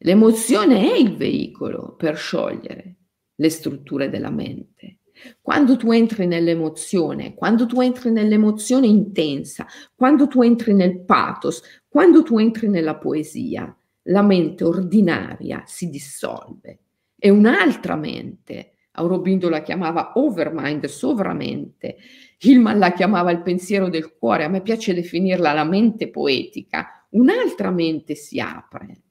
[0.06, 2.96] L'emozione è il veicolo per sciogliere
[3.34, 5.00] le strutture della mente.
[5.42, 12.22] Quando tu entri nell'emozione, quando tu entri nell'emozione intensa, quando tu entri nel pathos, quando
[12.22, 16.80] tu entri nella poesia, la mente ordinaria si dissolve.
[17.18, 21.98] E un'altra mente, Aurobindo la chiamava overmind, sovramente,
[22.40, 27.72] Hillman la chiamava il pensiero del cuore, a me piace definirla la mente poetica, un'altra
[27.72, 29.02] mente si apre,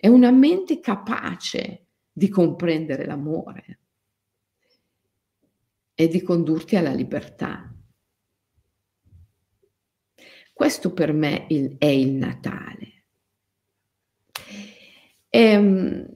[0.00, 3.78] è una mente capace di comprendere l'amore
[5.92, 7.74] e di condurti alla libertà.
[10.52, 13.04] Questo per me è il Natale.
[15.28, 16.08] E, ehm,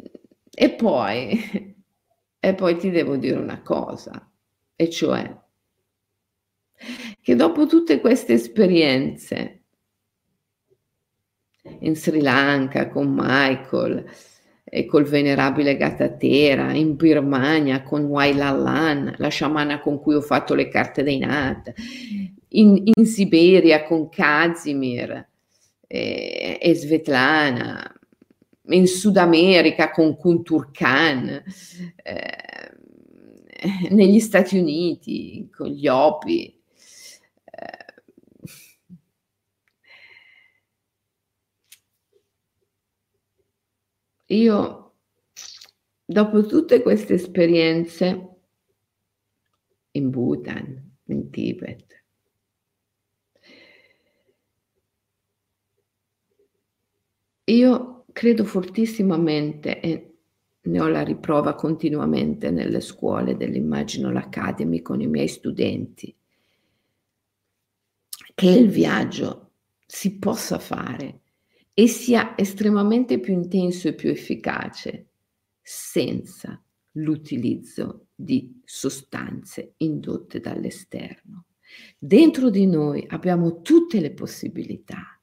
[0.49, 1.75] e, poi,
[2.39, 4.33] e poi ti devo dire una cosa,
[4.77, 5.41] e cioè
[7.21, 9.62] che dopo tutte queste esperienze
[11.81, 14.05] in Sri Lanka con Michael
[14.65, 20.69] e col venerabile Gatatera, in Birmania con Wailalan, la sciamana con cui ho fatto le
[20.69, 21.73] carte dei Nat,
[22.49, 25.29] in, in Siberia con Kazimir
[25.87, 28.01] e, e Svetlana,
[28.69, 31.43] in Sud America con Kunturkan,
[32.03, 36.62] eh, negli Stati Uniti con gli Opi.
[44.33, 44.95] Io,
[46.05, 48.29] dopo tutte queste esperienze
[49.93, 52.05] in Bhutan, in Tibet,
[57.45, 60.15] io credo fortissimamente e
[60.65, 66.15] ne ho la riprova continuamente nelle scuole dell'Imaginal Academy con i miei studenti,
[68.35, 69.51] che il viaggio
[69.85, 71.22] si possa fare
[71.75, 75.09] e sia estremamente più intenso e più efficace
[75.61, 76.63] senza
[76.97, 81.47] l'utilizzo di sostanze indotte dall'esterno.
[81.99, 85.19] Dentro di noi abbiamo tutte le possibilità.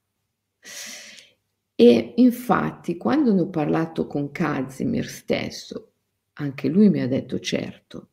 [1.75, 5.91] E infatti, quando ne ho parlato con Kazimir stesso,
[6.33, 8.09] anche lui mi ha detto certo,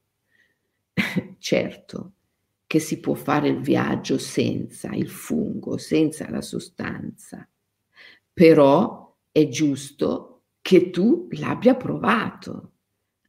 [1.38, 2.12] certo
[2.66, 7.48] che si può fare il viaggio senza il fungo, senza la sostanza,
[8.36, 12.72] però è giusto che tu l'abbia provato,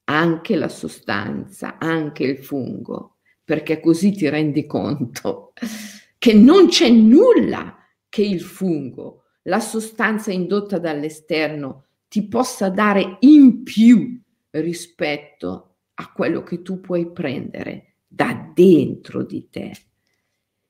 [0.03, 5.53] anche la sostanza, anche il fungo, perché così ti rendi conto
[6.20, 7.78] che non c'è nulla
[8.10, 16.43] che il fungo la sostanza indotta dall'esterno ti possa dare in più rispetto a quello
[16.43, 19.72] che tu puoi prendere da dentro di te.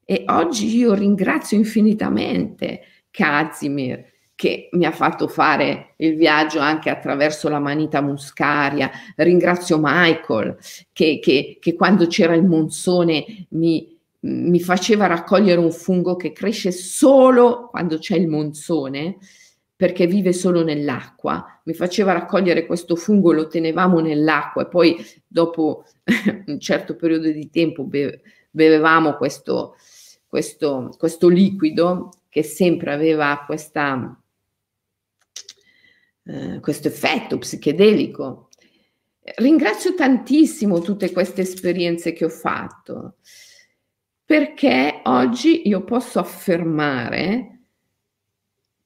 [0.06, 7.50] E oggi io ringrazio infinitamente Kazimir che mi ha fatto fare il viaggio anche attraverso
[7.50, 8.92] la manita muscaria.
[9.16, 10.58] Ringrazio Michael
[10.94, 16.72] che, che, che quando c'era il monsone mi, mi faceva raccogliere un fungo che cresce
[16.72, 19.18] solo quando c'è il monsone,
[19.76, 21.60] perché vive solo nell'acqua.
[21.64, 25.84] Mi faceva raccogliere questo fungo, lo tenevamo nell'acqua e poi dopo
[26.46, 28.22] un certo periodo di tempo be-
[28.52, 29.76] bevevamo questo,
[30.28, 34.16] questo, questo, liquido che sempre aveva questa,
[36.28, 38.50] eh, questo effetto psichedelico.
[39.38, 43.16] Ringrazio tantissimo tutte queste esperienze che ho fatto
[44.28, 47.62] perché oggi io posso affermare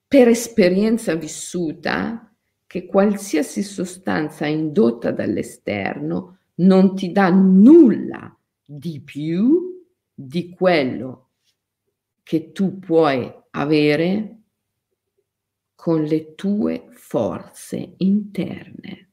[0.08, 2.32] per esperienza vissuta
[2.68, 9.84] che qualsiasi sostanza indotta dall'esterno non ti dà nulla di più
[10.14, 11.30] di quello
[12.22, 14.41] che tu puoi avere
[15.82, 19.10] con le tue forze interne.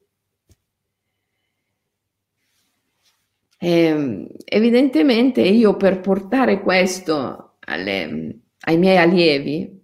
[3.56, 9.80] Eh, evidentemente io per portare questo alle, ai miei allievi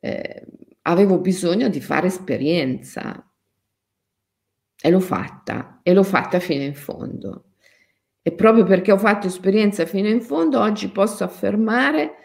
[0.00, 0.46] eh,
[0.82, 3.26] avevo bisogno di fare esperienza
[4.82, 7.52] e l'ho fatta e l'ho fatta fino in fondo.
[8.20, 12.16] E proprio perché ho fatto esperienza fino in fondo, oggi posso affermare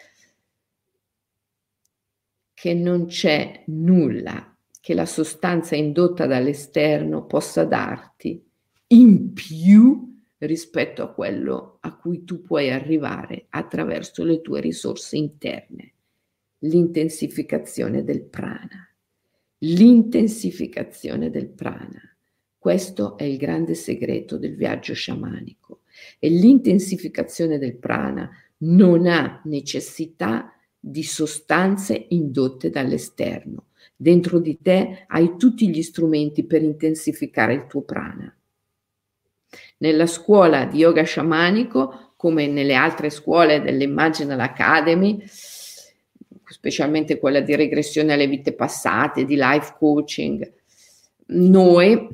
[2.60, 8.46] che non c'è nulla che la sostanza indotta dall'esterno possa darti
[8.88, 15.94] in più rispetto a quello a cui tu puoi arrivare attraverso le tue risorse interne,
[16.58, 18.86] l'intensificazione del prana.
[19.60, 22.14] L'intensificazione del prana.
[22.58, 25.80] Questo è il grande segreto del viaggio sciamanico.
[26.18, 33.66] e l'intensificazione del prana non ha necessità di sostanze indotte dall'esterno.
[33.94, 38.34] Dentro di te hai tutti gli strumenti per intensificare il tuo prana.
[39.78, 45.22] Nella scuola di yoga sciamanico, come nelle altre scuole dell'Imaginal Academy,
[46.44, 50.50] specialmente quella di regressione alle vite passate, di life coaching,
[51.26, 52.08] noi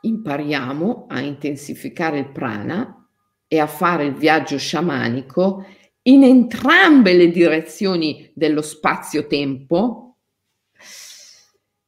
[0.00, 3.08] impariamo a intensificare il prana
[3.46, 5.64] e a fare il viaggio sciamanico
[6.06, 10.16] in entrambe le direzioni dello spazio-tempo,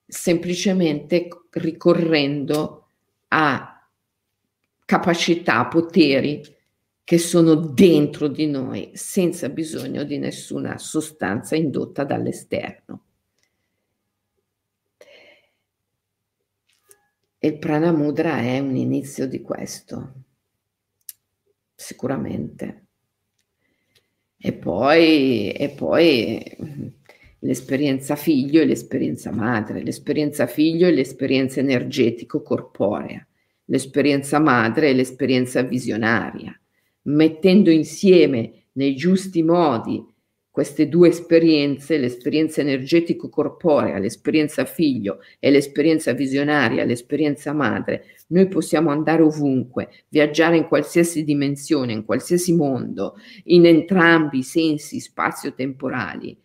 [0.06, 2.88] semplicemente ricorrendo
[3.28, 3.88] a
[4.84, 6.42] capacità, poteri
[7.04, 13.02] che sono dentro di noi senza bisogno di nessuna sostanza indotta dall'esterno.
[17.46, 20.14] il prana mudra è un inizio di questo,
[21.76, 22.85] sicuramente.
[24.46, 26.40] E poi, e poi
[27.40, 33.26] l'esperienza figlio e l'esperienza madre, l'esperienza figlio e l'esperienza energetico-corporea,
[33.64, 36.56] l'esperienza madre e l'esperienza visionaria,
[37.08, 40.00] mettendo insieme nei giusti modi
[40.56, 49.20] queste due esperienze, l'esperienza energetico-corporea, l'esperienza figlio e l'esperienza visionaria, l'esperienza madre, noi possiamo andare
[49.20, 56.40] ovunque, viaggiare in qualsiasi dimensione, in qualsiasi mondo, in entrambi i sensi spazio-temporali,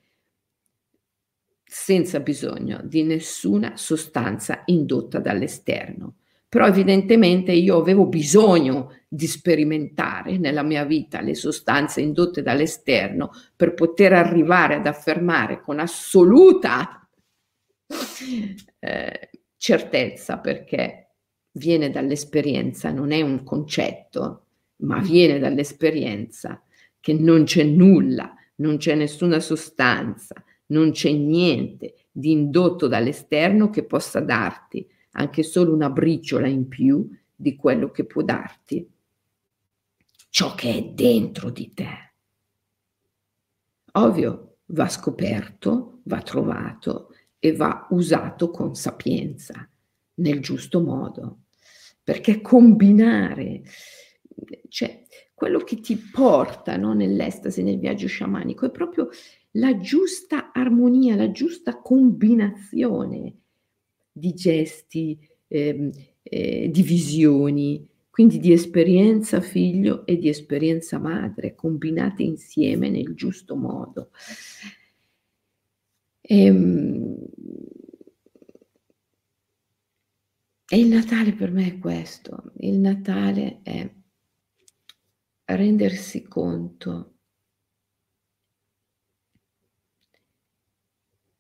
[1.64, 6.16] senza bisogno di nessuna sostanza indotta dall'esterno.
[6.50, 13.74] Però evidentemente io avevo bisogno di sperimentare nella mia vita le sostanze indotte dall'esterno per
[13.74, 17.10] poter arrivare ad affermare con assoluta
[18.80, 21.10] eh, certezza, perché
[21.52, 24.46] viene dall'esperienza, non è un concetto,
[24.84, 26.64] ma viene dall'esperienza
[26.98, 33.84] che non c'è nulla, non c'è nessuna sostanza, non c'è niente di indotto dall'esterno che
[33.84, 38.90] possa darti anche solo una briciola in più di quello che può darti
[40.32, 42.14] ciò che è dentro di te.
[43.94, 49.70] Ovvio, va scoperto, va trovato e va usato con sapienza,
[50.16, 51.42] nel giusto modo,
[52.02, 53.64] perché combinare,
[54.70, 55.04] cioè
[55.34, 59.10] quello che ti porta no, nell'estasi, nel viaggio sciamanico, è proprio
[59.56, 63.36] la giusta armonia, la giusta combinazione
[64.10, 65.92] di gesti, eh,
[66.24, 73.56] eh, di visioni, quindi di esperienza figlio e di esperienza madre, combinate insieme nel giusto
[73.56, 74.12] modo.
[76.22, 77.18] E, ehm,
[80.68, 83.90] e il Natale per me è questo, il Natale è
[85.46, 87.16] rendersi conto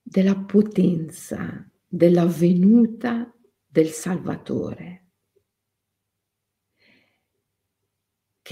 [0.02, 3.34] della potenza della venuta
[3.66, 5.01] del Salvatore,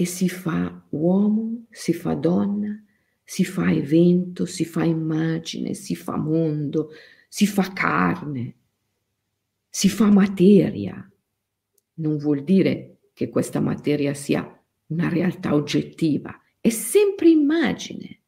[0.00, 2.82] che si fa uomo, si fa donna,
[3.22, 6.92] si fa evento, si fa immagine, si fa mondo,
[7.28, 8.54] si fa carne,
[9.68, 11.06] si fa materia.
[11.96, 14.42] Non vuol dire che questa materia sia
[14.86, 18.22] una realtà oggettiva, è sempre immagine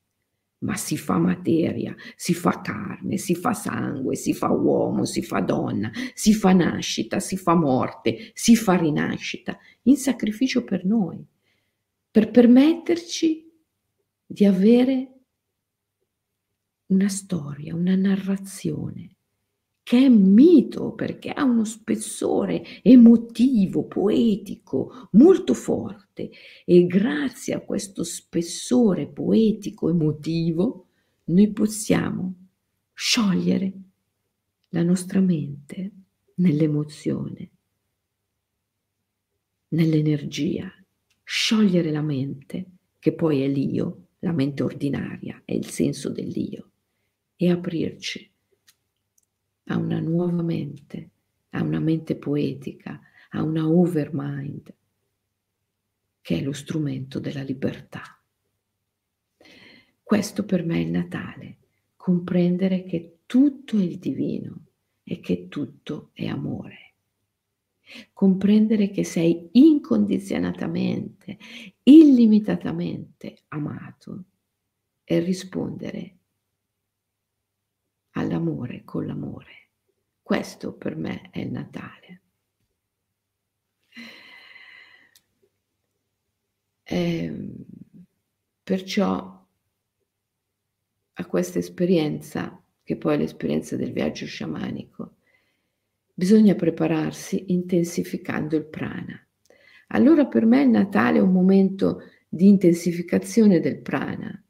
[0.59, 5.41] ma si fa materia, si fa carne, si fa sangue, si fa uomo, si fa
[5.41, 11.27] donna, si fa nascita, si fa morte, si fa rinascita, in sacrificio per noi,
[12.13, 13.51] per permetterci
[14.27, 15.13] di avere
[16.89, 19.17] una storia, una narrazione
[19.83, 26.31] che è mito perché ha uno spessore emotivo, poetico molto forte
[26.67, 30.89] e grazie a questo spessore poetico emotivo
[31.25, 32.35] noi possiamo
[32.93, 33.73] sciogliere
[34.69, 35.93] la nostra mente
[36.37, 37.51] nell'emozione,
[39.69, 40.71] nell'energia,
[41.23, 42.67] sciogliere la mente
[42.99, 46.71] che poi è l'io, la mente ordinaria, è il senso dell'io
[47.37, 48.31] e aprirci
[49.65, 51.11] a una nuova mente,
[51.51, 53.01] a una mente poetica,
[53.31, 54.75] a una overmind,
[56.21, 58.21] che è lo strumento della libertà.
[60.03, 61.57] Questo per me è il Natale,
[61.97, 64.67] comprendere che tutto è il divino
[65.03, 66.92] e che tutto è amore.
[68.13, 71.39] Comprendere che sei incondizionatamente,
[71.83, 74.25] illimitatamente amato
[75.05, 76.17] e rispondere
[78.13, 79.69] all'amore con l'amore.
[80.23, 82.21] Questo per me è il Natale.
[86.85, 87.55] Eh,
[88.63, 89.47] perciò
[91.15, 95.17] a questa esperienza, che poi è l'esperienza del viaggio sciamanico,
[96.23, 99.21] bisogna prepararsi intensificando il prana.
[99.89, 104.41] Allora per me il Natale è un momento di intensificazione del prana.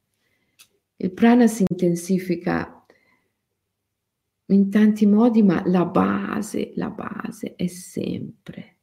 [0.97, 2.85] Il prana si intensifica
[4.49, 8.77] in tanti modi, ma la base, la base è sempre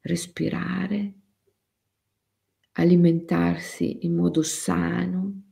[0.00, 1.12] respirare,
[2.72, 5.42] alimentarsi in modo sano,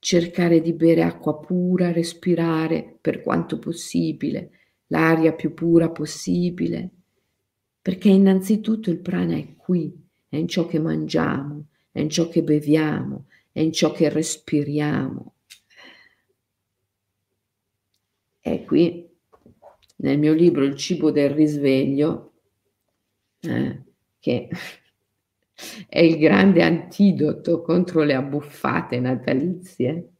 [0.00, 4.50] cercare di bere acqua pura, respirare per quanto possibile
[4.88, 6.90] l'aria più pura possibile,
[7.80, 9.94] perché innanzitutto il prana è qui,
[10.28, 15.34] è in ciò che mangiamo, è in ciò che beviamo, è in ciò che respiriamo.
[18.40, 19.08] E qui
[19.96, 22.32] nel mio libro Il cibo del risveglio,
[23.40, 23.82] eh,
[24.18, 24.48] che
[25.88, 30.10] è il grande antidoto contro le abbuffate natalizie,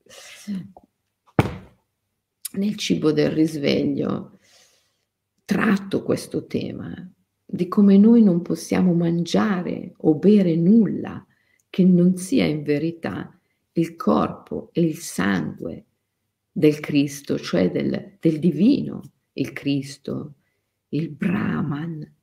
[2.52, 4.35] nel cibo del risveglio
[5.46, 6.92] tratto questo tema
[7.48, 11.24] di come noi non possiamo mangiare o bere nulla
[11.70, 13.32] che non sia in verità
[13.72, 15.84] il corpo e il sangue
[16.50, 19.02] del Cristo, cioè del, del divino,
[19.34, 20.34] il Cristo,
[20.88, 22.14] il Brahman,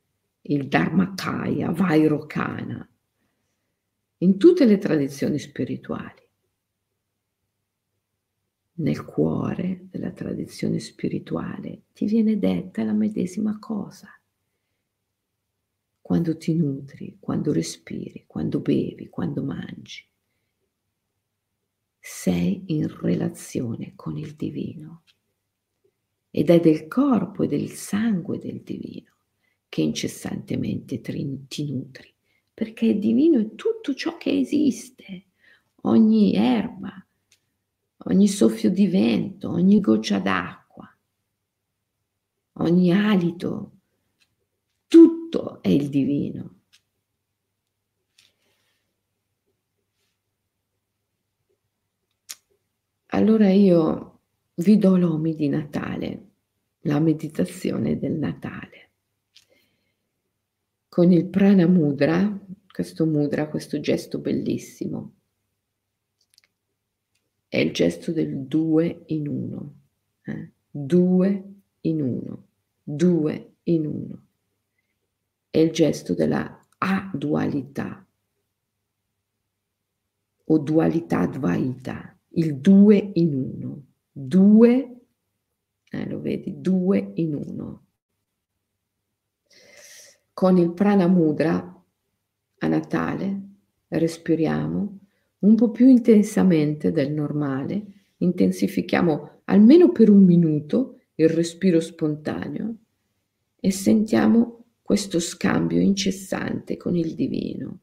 [0.41, 2.89] il Dharmakaya, Vairokana,
[4.17, 6.22] in tutte le tradizioni spirituali.
[8.76, 14.09] Nel cuore della tradizione spirituale ti viene detta la medesima cosa.
[16.01, 20.03] Quando ti nutri, quando respiri, quando bevi, quando mangi,
[21.99, 25.03] sei in relazione con il divino
[26.32, 29.11] ed è del corpo e del sangue del divino
[29.69, 32.13] che incessantemente ti nutri
[32.53, 35.26] perché il divino è tutto ciò che esiste,
[35.84, 37.03] ogni erba,
[38.06, 40.88] ogni soffio di vento, ogni goccia d'acqua,
[42.54, 43.72] ogni alito,
[44.88, 46.60] tutto è il divino.
[53.08, 54.22] Allora io
[54.56, 56.32] vi do l'omi di Natale,
[56.82, 58.84] la meditazione del Natale
[60.93, 62.39] con il prana mudra,
[62.72, 65.22] questo mudra, questo gesto bellissimo,
[67.54, 69.74] è il gesto del due in uno,
[70.24, 70.49] eh?
[70.72, 72.47] due in uno,
[72.82, 74.26] due in uno.
[75.51, 78.04] È il gesto della adualità
[80.45, 85.01] o dualità dvaita, il due in uno, due,
[85.91, 87.82] eh, lo vedi, due in uno
[90.34, 91.84] con il prana mudra
[92.58, 93.41] a Natale
[93.89, 95.03] respiriamo
[95.43, 97.83] un po' più intensamente del normale,
[98.17, 102.75] intensifichiamo almeno per un minuto il respiro spontaneo
[103.59, 107.79] e sentiamo questo scambio incessante con il divino.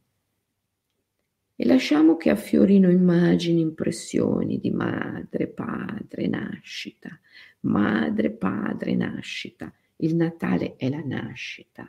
[1.56, 7.18] E lasciamo che affiorino immagini, impressioni di madre, padre, nascita,
[7.60, 9.72] madre, padre, nascita.
[9.96, 11.86] Il Natale è la nascita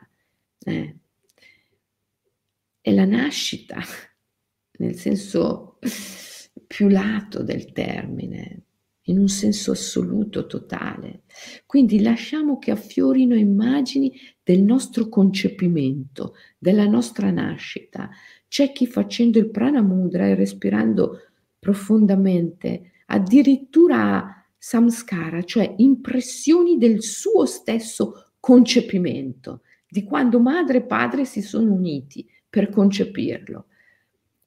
[0.64, 0.96] eh,
[2.80, 3.80] è la nascita,
[4.78, 5.78] nel senso
[6.66, 8.62] più lato del termine,
[9.06, 11.22] in un senso assoluto, totale.
[11.66, 14.12] Quindi lasciamo che affiorino immagini
[14.42, 18.10] del nostro concepimento, della nostra nascita.
[18.48, 21.18] C'è chi facendo il prana mudra e respirando
[21.58, 31.42] profondamente, addirittura samskara, cioè impressioni del suo stesso concepimento di quando madre e padre si
[31.42, 33.66] sono uniti per concepirlo.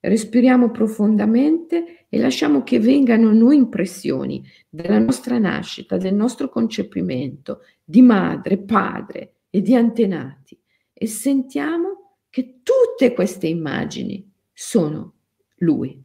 [0.08, 8.03] Respiriamo profondamente e lasciamo che vengano noi impressioni della nostra nascita, del nostro concepimento, di
[8.03, 10.60] madre, padre e di antenati.
[10.93, 15.14] E sentiamo che tutte queste immagini sono
[15.58, 15.99] lui,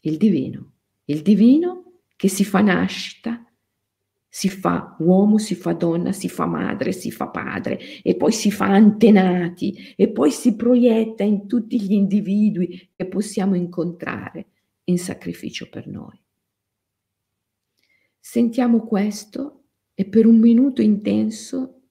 [0.00, 0.72] il divino,
[1.04, 3.44] il divino che si fa nascita
[4.34, 8.50] si fa uomo, si fa donna, si fa madre, si fa padre e poi si
[8.50, 14.46] fa antenati e poi si proietta in tutti gli individui che possiamo incontrare
[14.84, 16.18] in sacrificio per noi.
[18.18, 21.82] Sentiamo questo e per un minuto intenso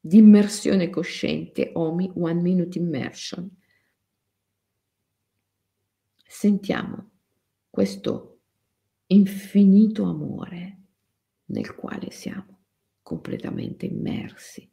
[0.00, 3.48] di immersione cosciente, OMI, One Minute Immersion,
[6.26, 7.10] sentiamo
[7.70, 8.40] questo
[9.06, 10.77] infinito amore
[11.48, 12.58] nel quale siamo
[13.02, 14.68] completamente immersi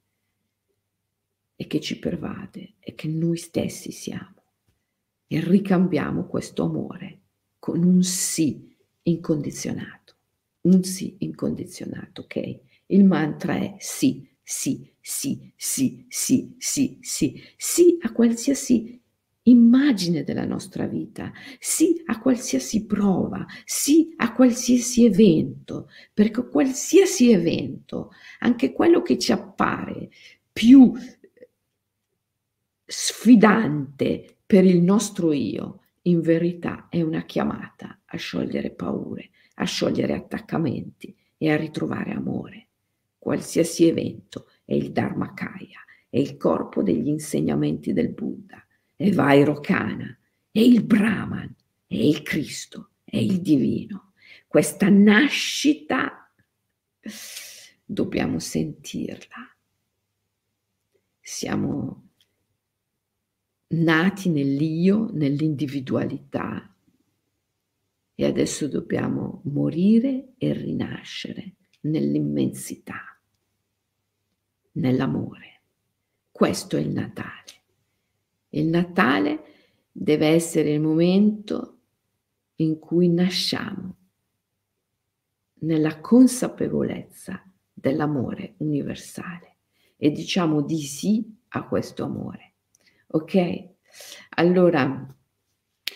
[1.55, 4.33] e che ci pervade e che noi stessi siamo.
[5.27, 7.21] e ricambiamo questo amore
[7.59, 10.15] con un sì incondizionato.
[10.61, 12.59] Un sì incondizionato, ok?
[12.87, 19.01] Il mantra è sì, sì, sì, sì, sì, sì, sì, sì a qualsiasi
[19.47, 28.11] immagine della nostra vita, sì a qualsiasi prova, sì a qualsiasi evento, perché qualsiasi evento,
[28.39, 30.09] anche quello che ci appare
[30.51, 30.93] più
[32.85, 40.13] sfidante per il nostro io, in verità è una chiamata a sciogliere paure, a sciogliere
[40.13, 42.67] attaccamenti e a ritrovare amore.
[43.17, 45.79] Qualsiasi evento è il Dharmakaya,
[46.09, 48.64] è il corpo degli insegnamenti del Buddha
[48.95, 50.17] è Vairocana,
[50.51, 51.53] è il Brahman,
[51.87, 54.13] è il Cristo, è il divino.
[54.47, 56.31] Questa nascita
[57.83, 59.55] dobbiamo sentirla.
[61.19, 62.09] Siamo
[63.67, 66.73] nati nell'io, nell'individualità
[68.17, 73.19] e adesso dobbiamo morire e rinascere nell'immensità,
[74.73, 75.61] nell'amore.
[76.31, 77.63] Questo è il Natale.
[78.55, 79.43] Il Natale
[79.91, 81.79] deve essere il momento
[82.55, 83.95] in cui nasciamo
[85.59, 87.43] nella consapevolezza
[87.73, 89.57] dell'amore universale
[89.97, 92.53] e diciamo di sì a questo amore.
[93.07, 93.67] Ok?
[94.37, 95.15] Allora,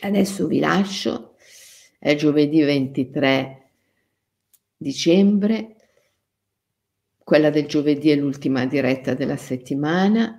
[0.01, 1.35] adesso vi lascio,
[1.97, 3.71] è giovedì 23
[4.75, 5.75] dicembre,
[7.17, 10.38] quella del giovedì è l'ultima diretta della settimana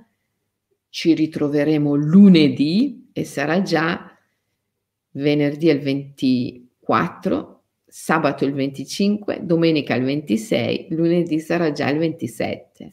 [0.91, 4.17] ci ritroveremo lunedì e sarà già
[5.13, 12.93] venerdì il 24, sabato il 25, domenica il 26, lunedì sarà già il 27.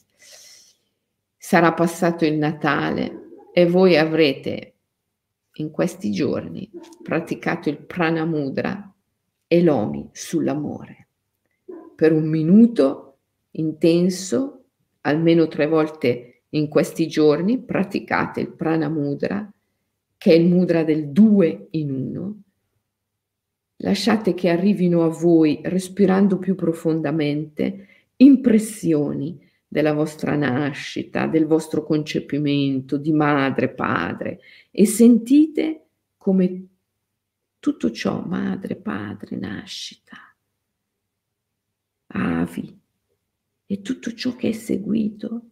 [1.38, 4.74] Sarà passato il Natale e voi avrete
[5.54, 6.70] in questi giorni
[7.02, 8.94] praticato il prana mudra
[9.48, 11.08] e l'omi sull'amore.
[11.96, 13.18] Per un minuto
[13.52, 14.66] intenso,
[15.02, 19.52] almeno tre volte in questi giorni praticate il prana mudra,
[20.18, 22.42] che è il mudra del due in uno.
[23.78, 27.88] Lasciate che arrivino a voi, respirando più profondamente,
[28.18, 34.40] impressioni della vostra nascita, del vostro concepimento di madre, padre
[34.72, 35.86] e sentite
[36.18, 36.68] come
[37.60, 40.18] tutto ciò, madre, padre, nascita,
[42.08, 42.80] avi
[43.66, 45.50] e tutto ciò che è seguito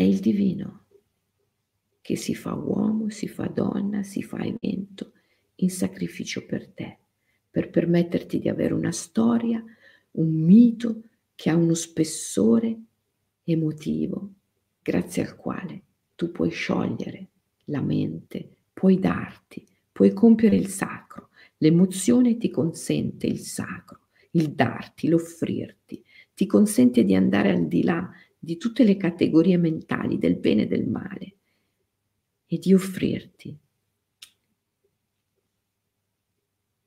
[0.00, 0.86] è il divino
[2.00, 5.12] che si fa uomo, si fa donna, si fa evento
[5.56, 6.98] in sacrificio per te,
[7.50, 9.62] per permetterti di avere una storia,
[10.12, 11.02] un mito
[11.34, 12.80] che ha uno spessore
[13.44, 14.32] emotivo,
[14.80, 15.82] grazie al quale
[16.14, 17.28] tu puoi sciogliere
[17.64, 21.28] la mente, puoi darti, puoi compiere il sacro.
[21.58, 26.02] L'emozione ti consente il sacro, il darti, l'offrirti,
[26.34, 28.10] ti consente di andare al di là
[28.42, 31.36] di tutte le categorie mentali del bene e del male
[32.46, 33.56] e di offrirti.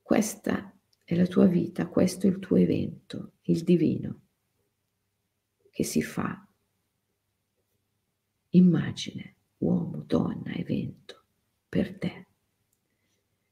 [0.02, 4.20] Questa è la tua vita, questo è il tuo evento, il divino,
[5.70, 6.44] che si fa
[8.50, 11.22] immagine, uomo, donna, evento,
[11.68, 12.26] per te.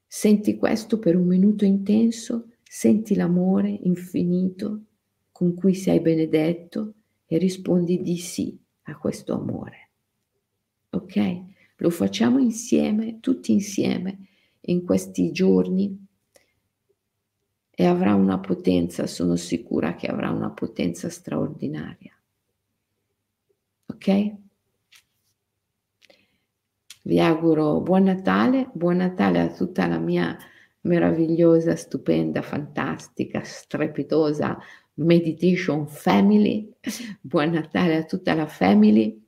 [0.05, 4.85] Senti questo per un minuto intenso, senti l'amore infinito
[5.31, 6.95] con cui sei benedetto
[7.33, 9.89] e rispondi di sì a questo amore.
[10.91, 11.41] Ok?
[11.77, 14.27] Lo facciamo insieme, tutti insieme,
[14.61, 16.05] in questi giorni
[17.71, 22.15] e avrà una potenza, sono sicura che avrà una potenza straordinaria.
[23.87, 24.33] Ok?
[27.01, 30.37] Vi auguro buon Natale, buon Natale a tutta la mia
[30.81, 34.59] meravigliosa, stupenda, fantastica, strepitosa
[34.95, 36.71] Meditation Family.
[37.21, 39.21] Buon Natale a tutta la family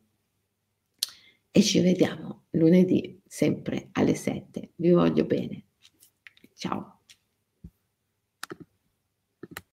[1.51, 4.71] e ci vediamo lunedì sempre alle 7.
[4.75, 5.65] Vi voglio bene.
[6.53, 6.94] Ciao.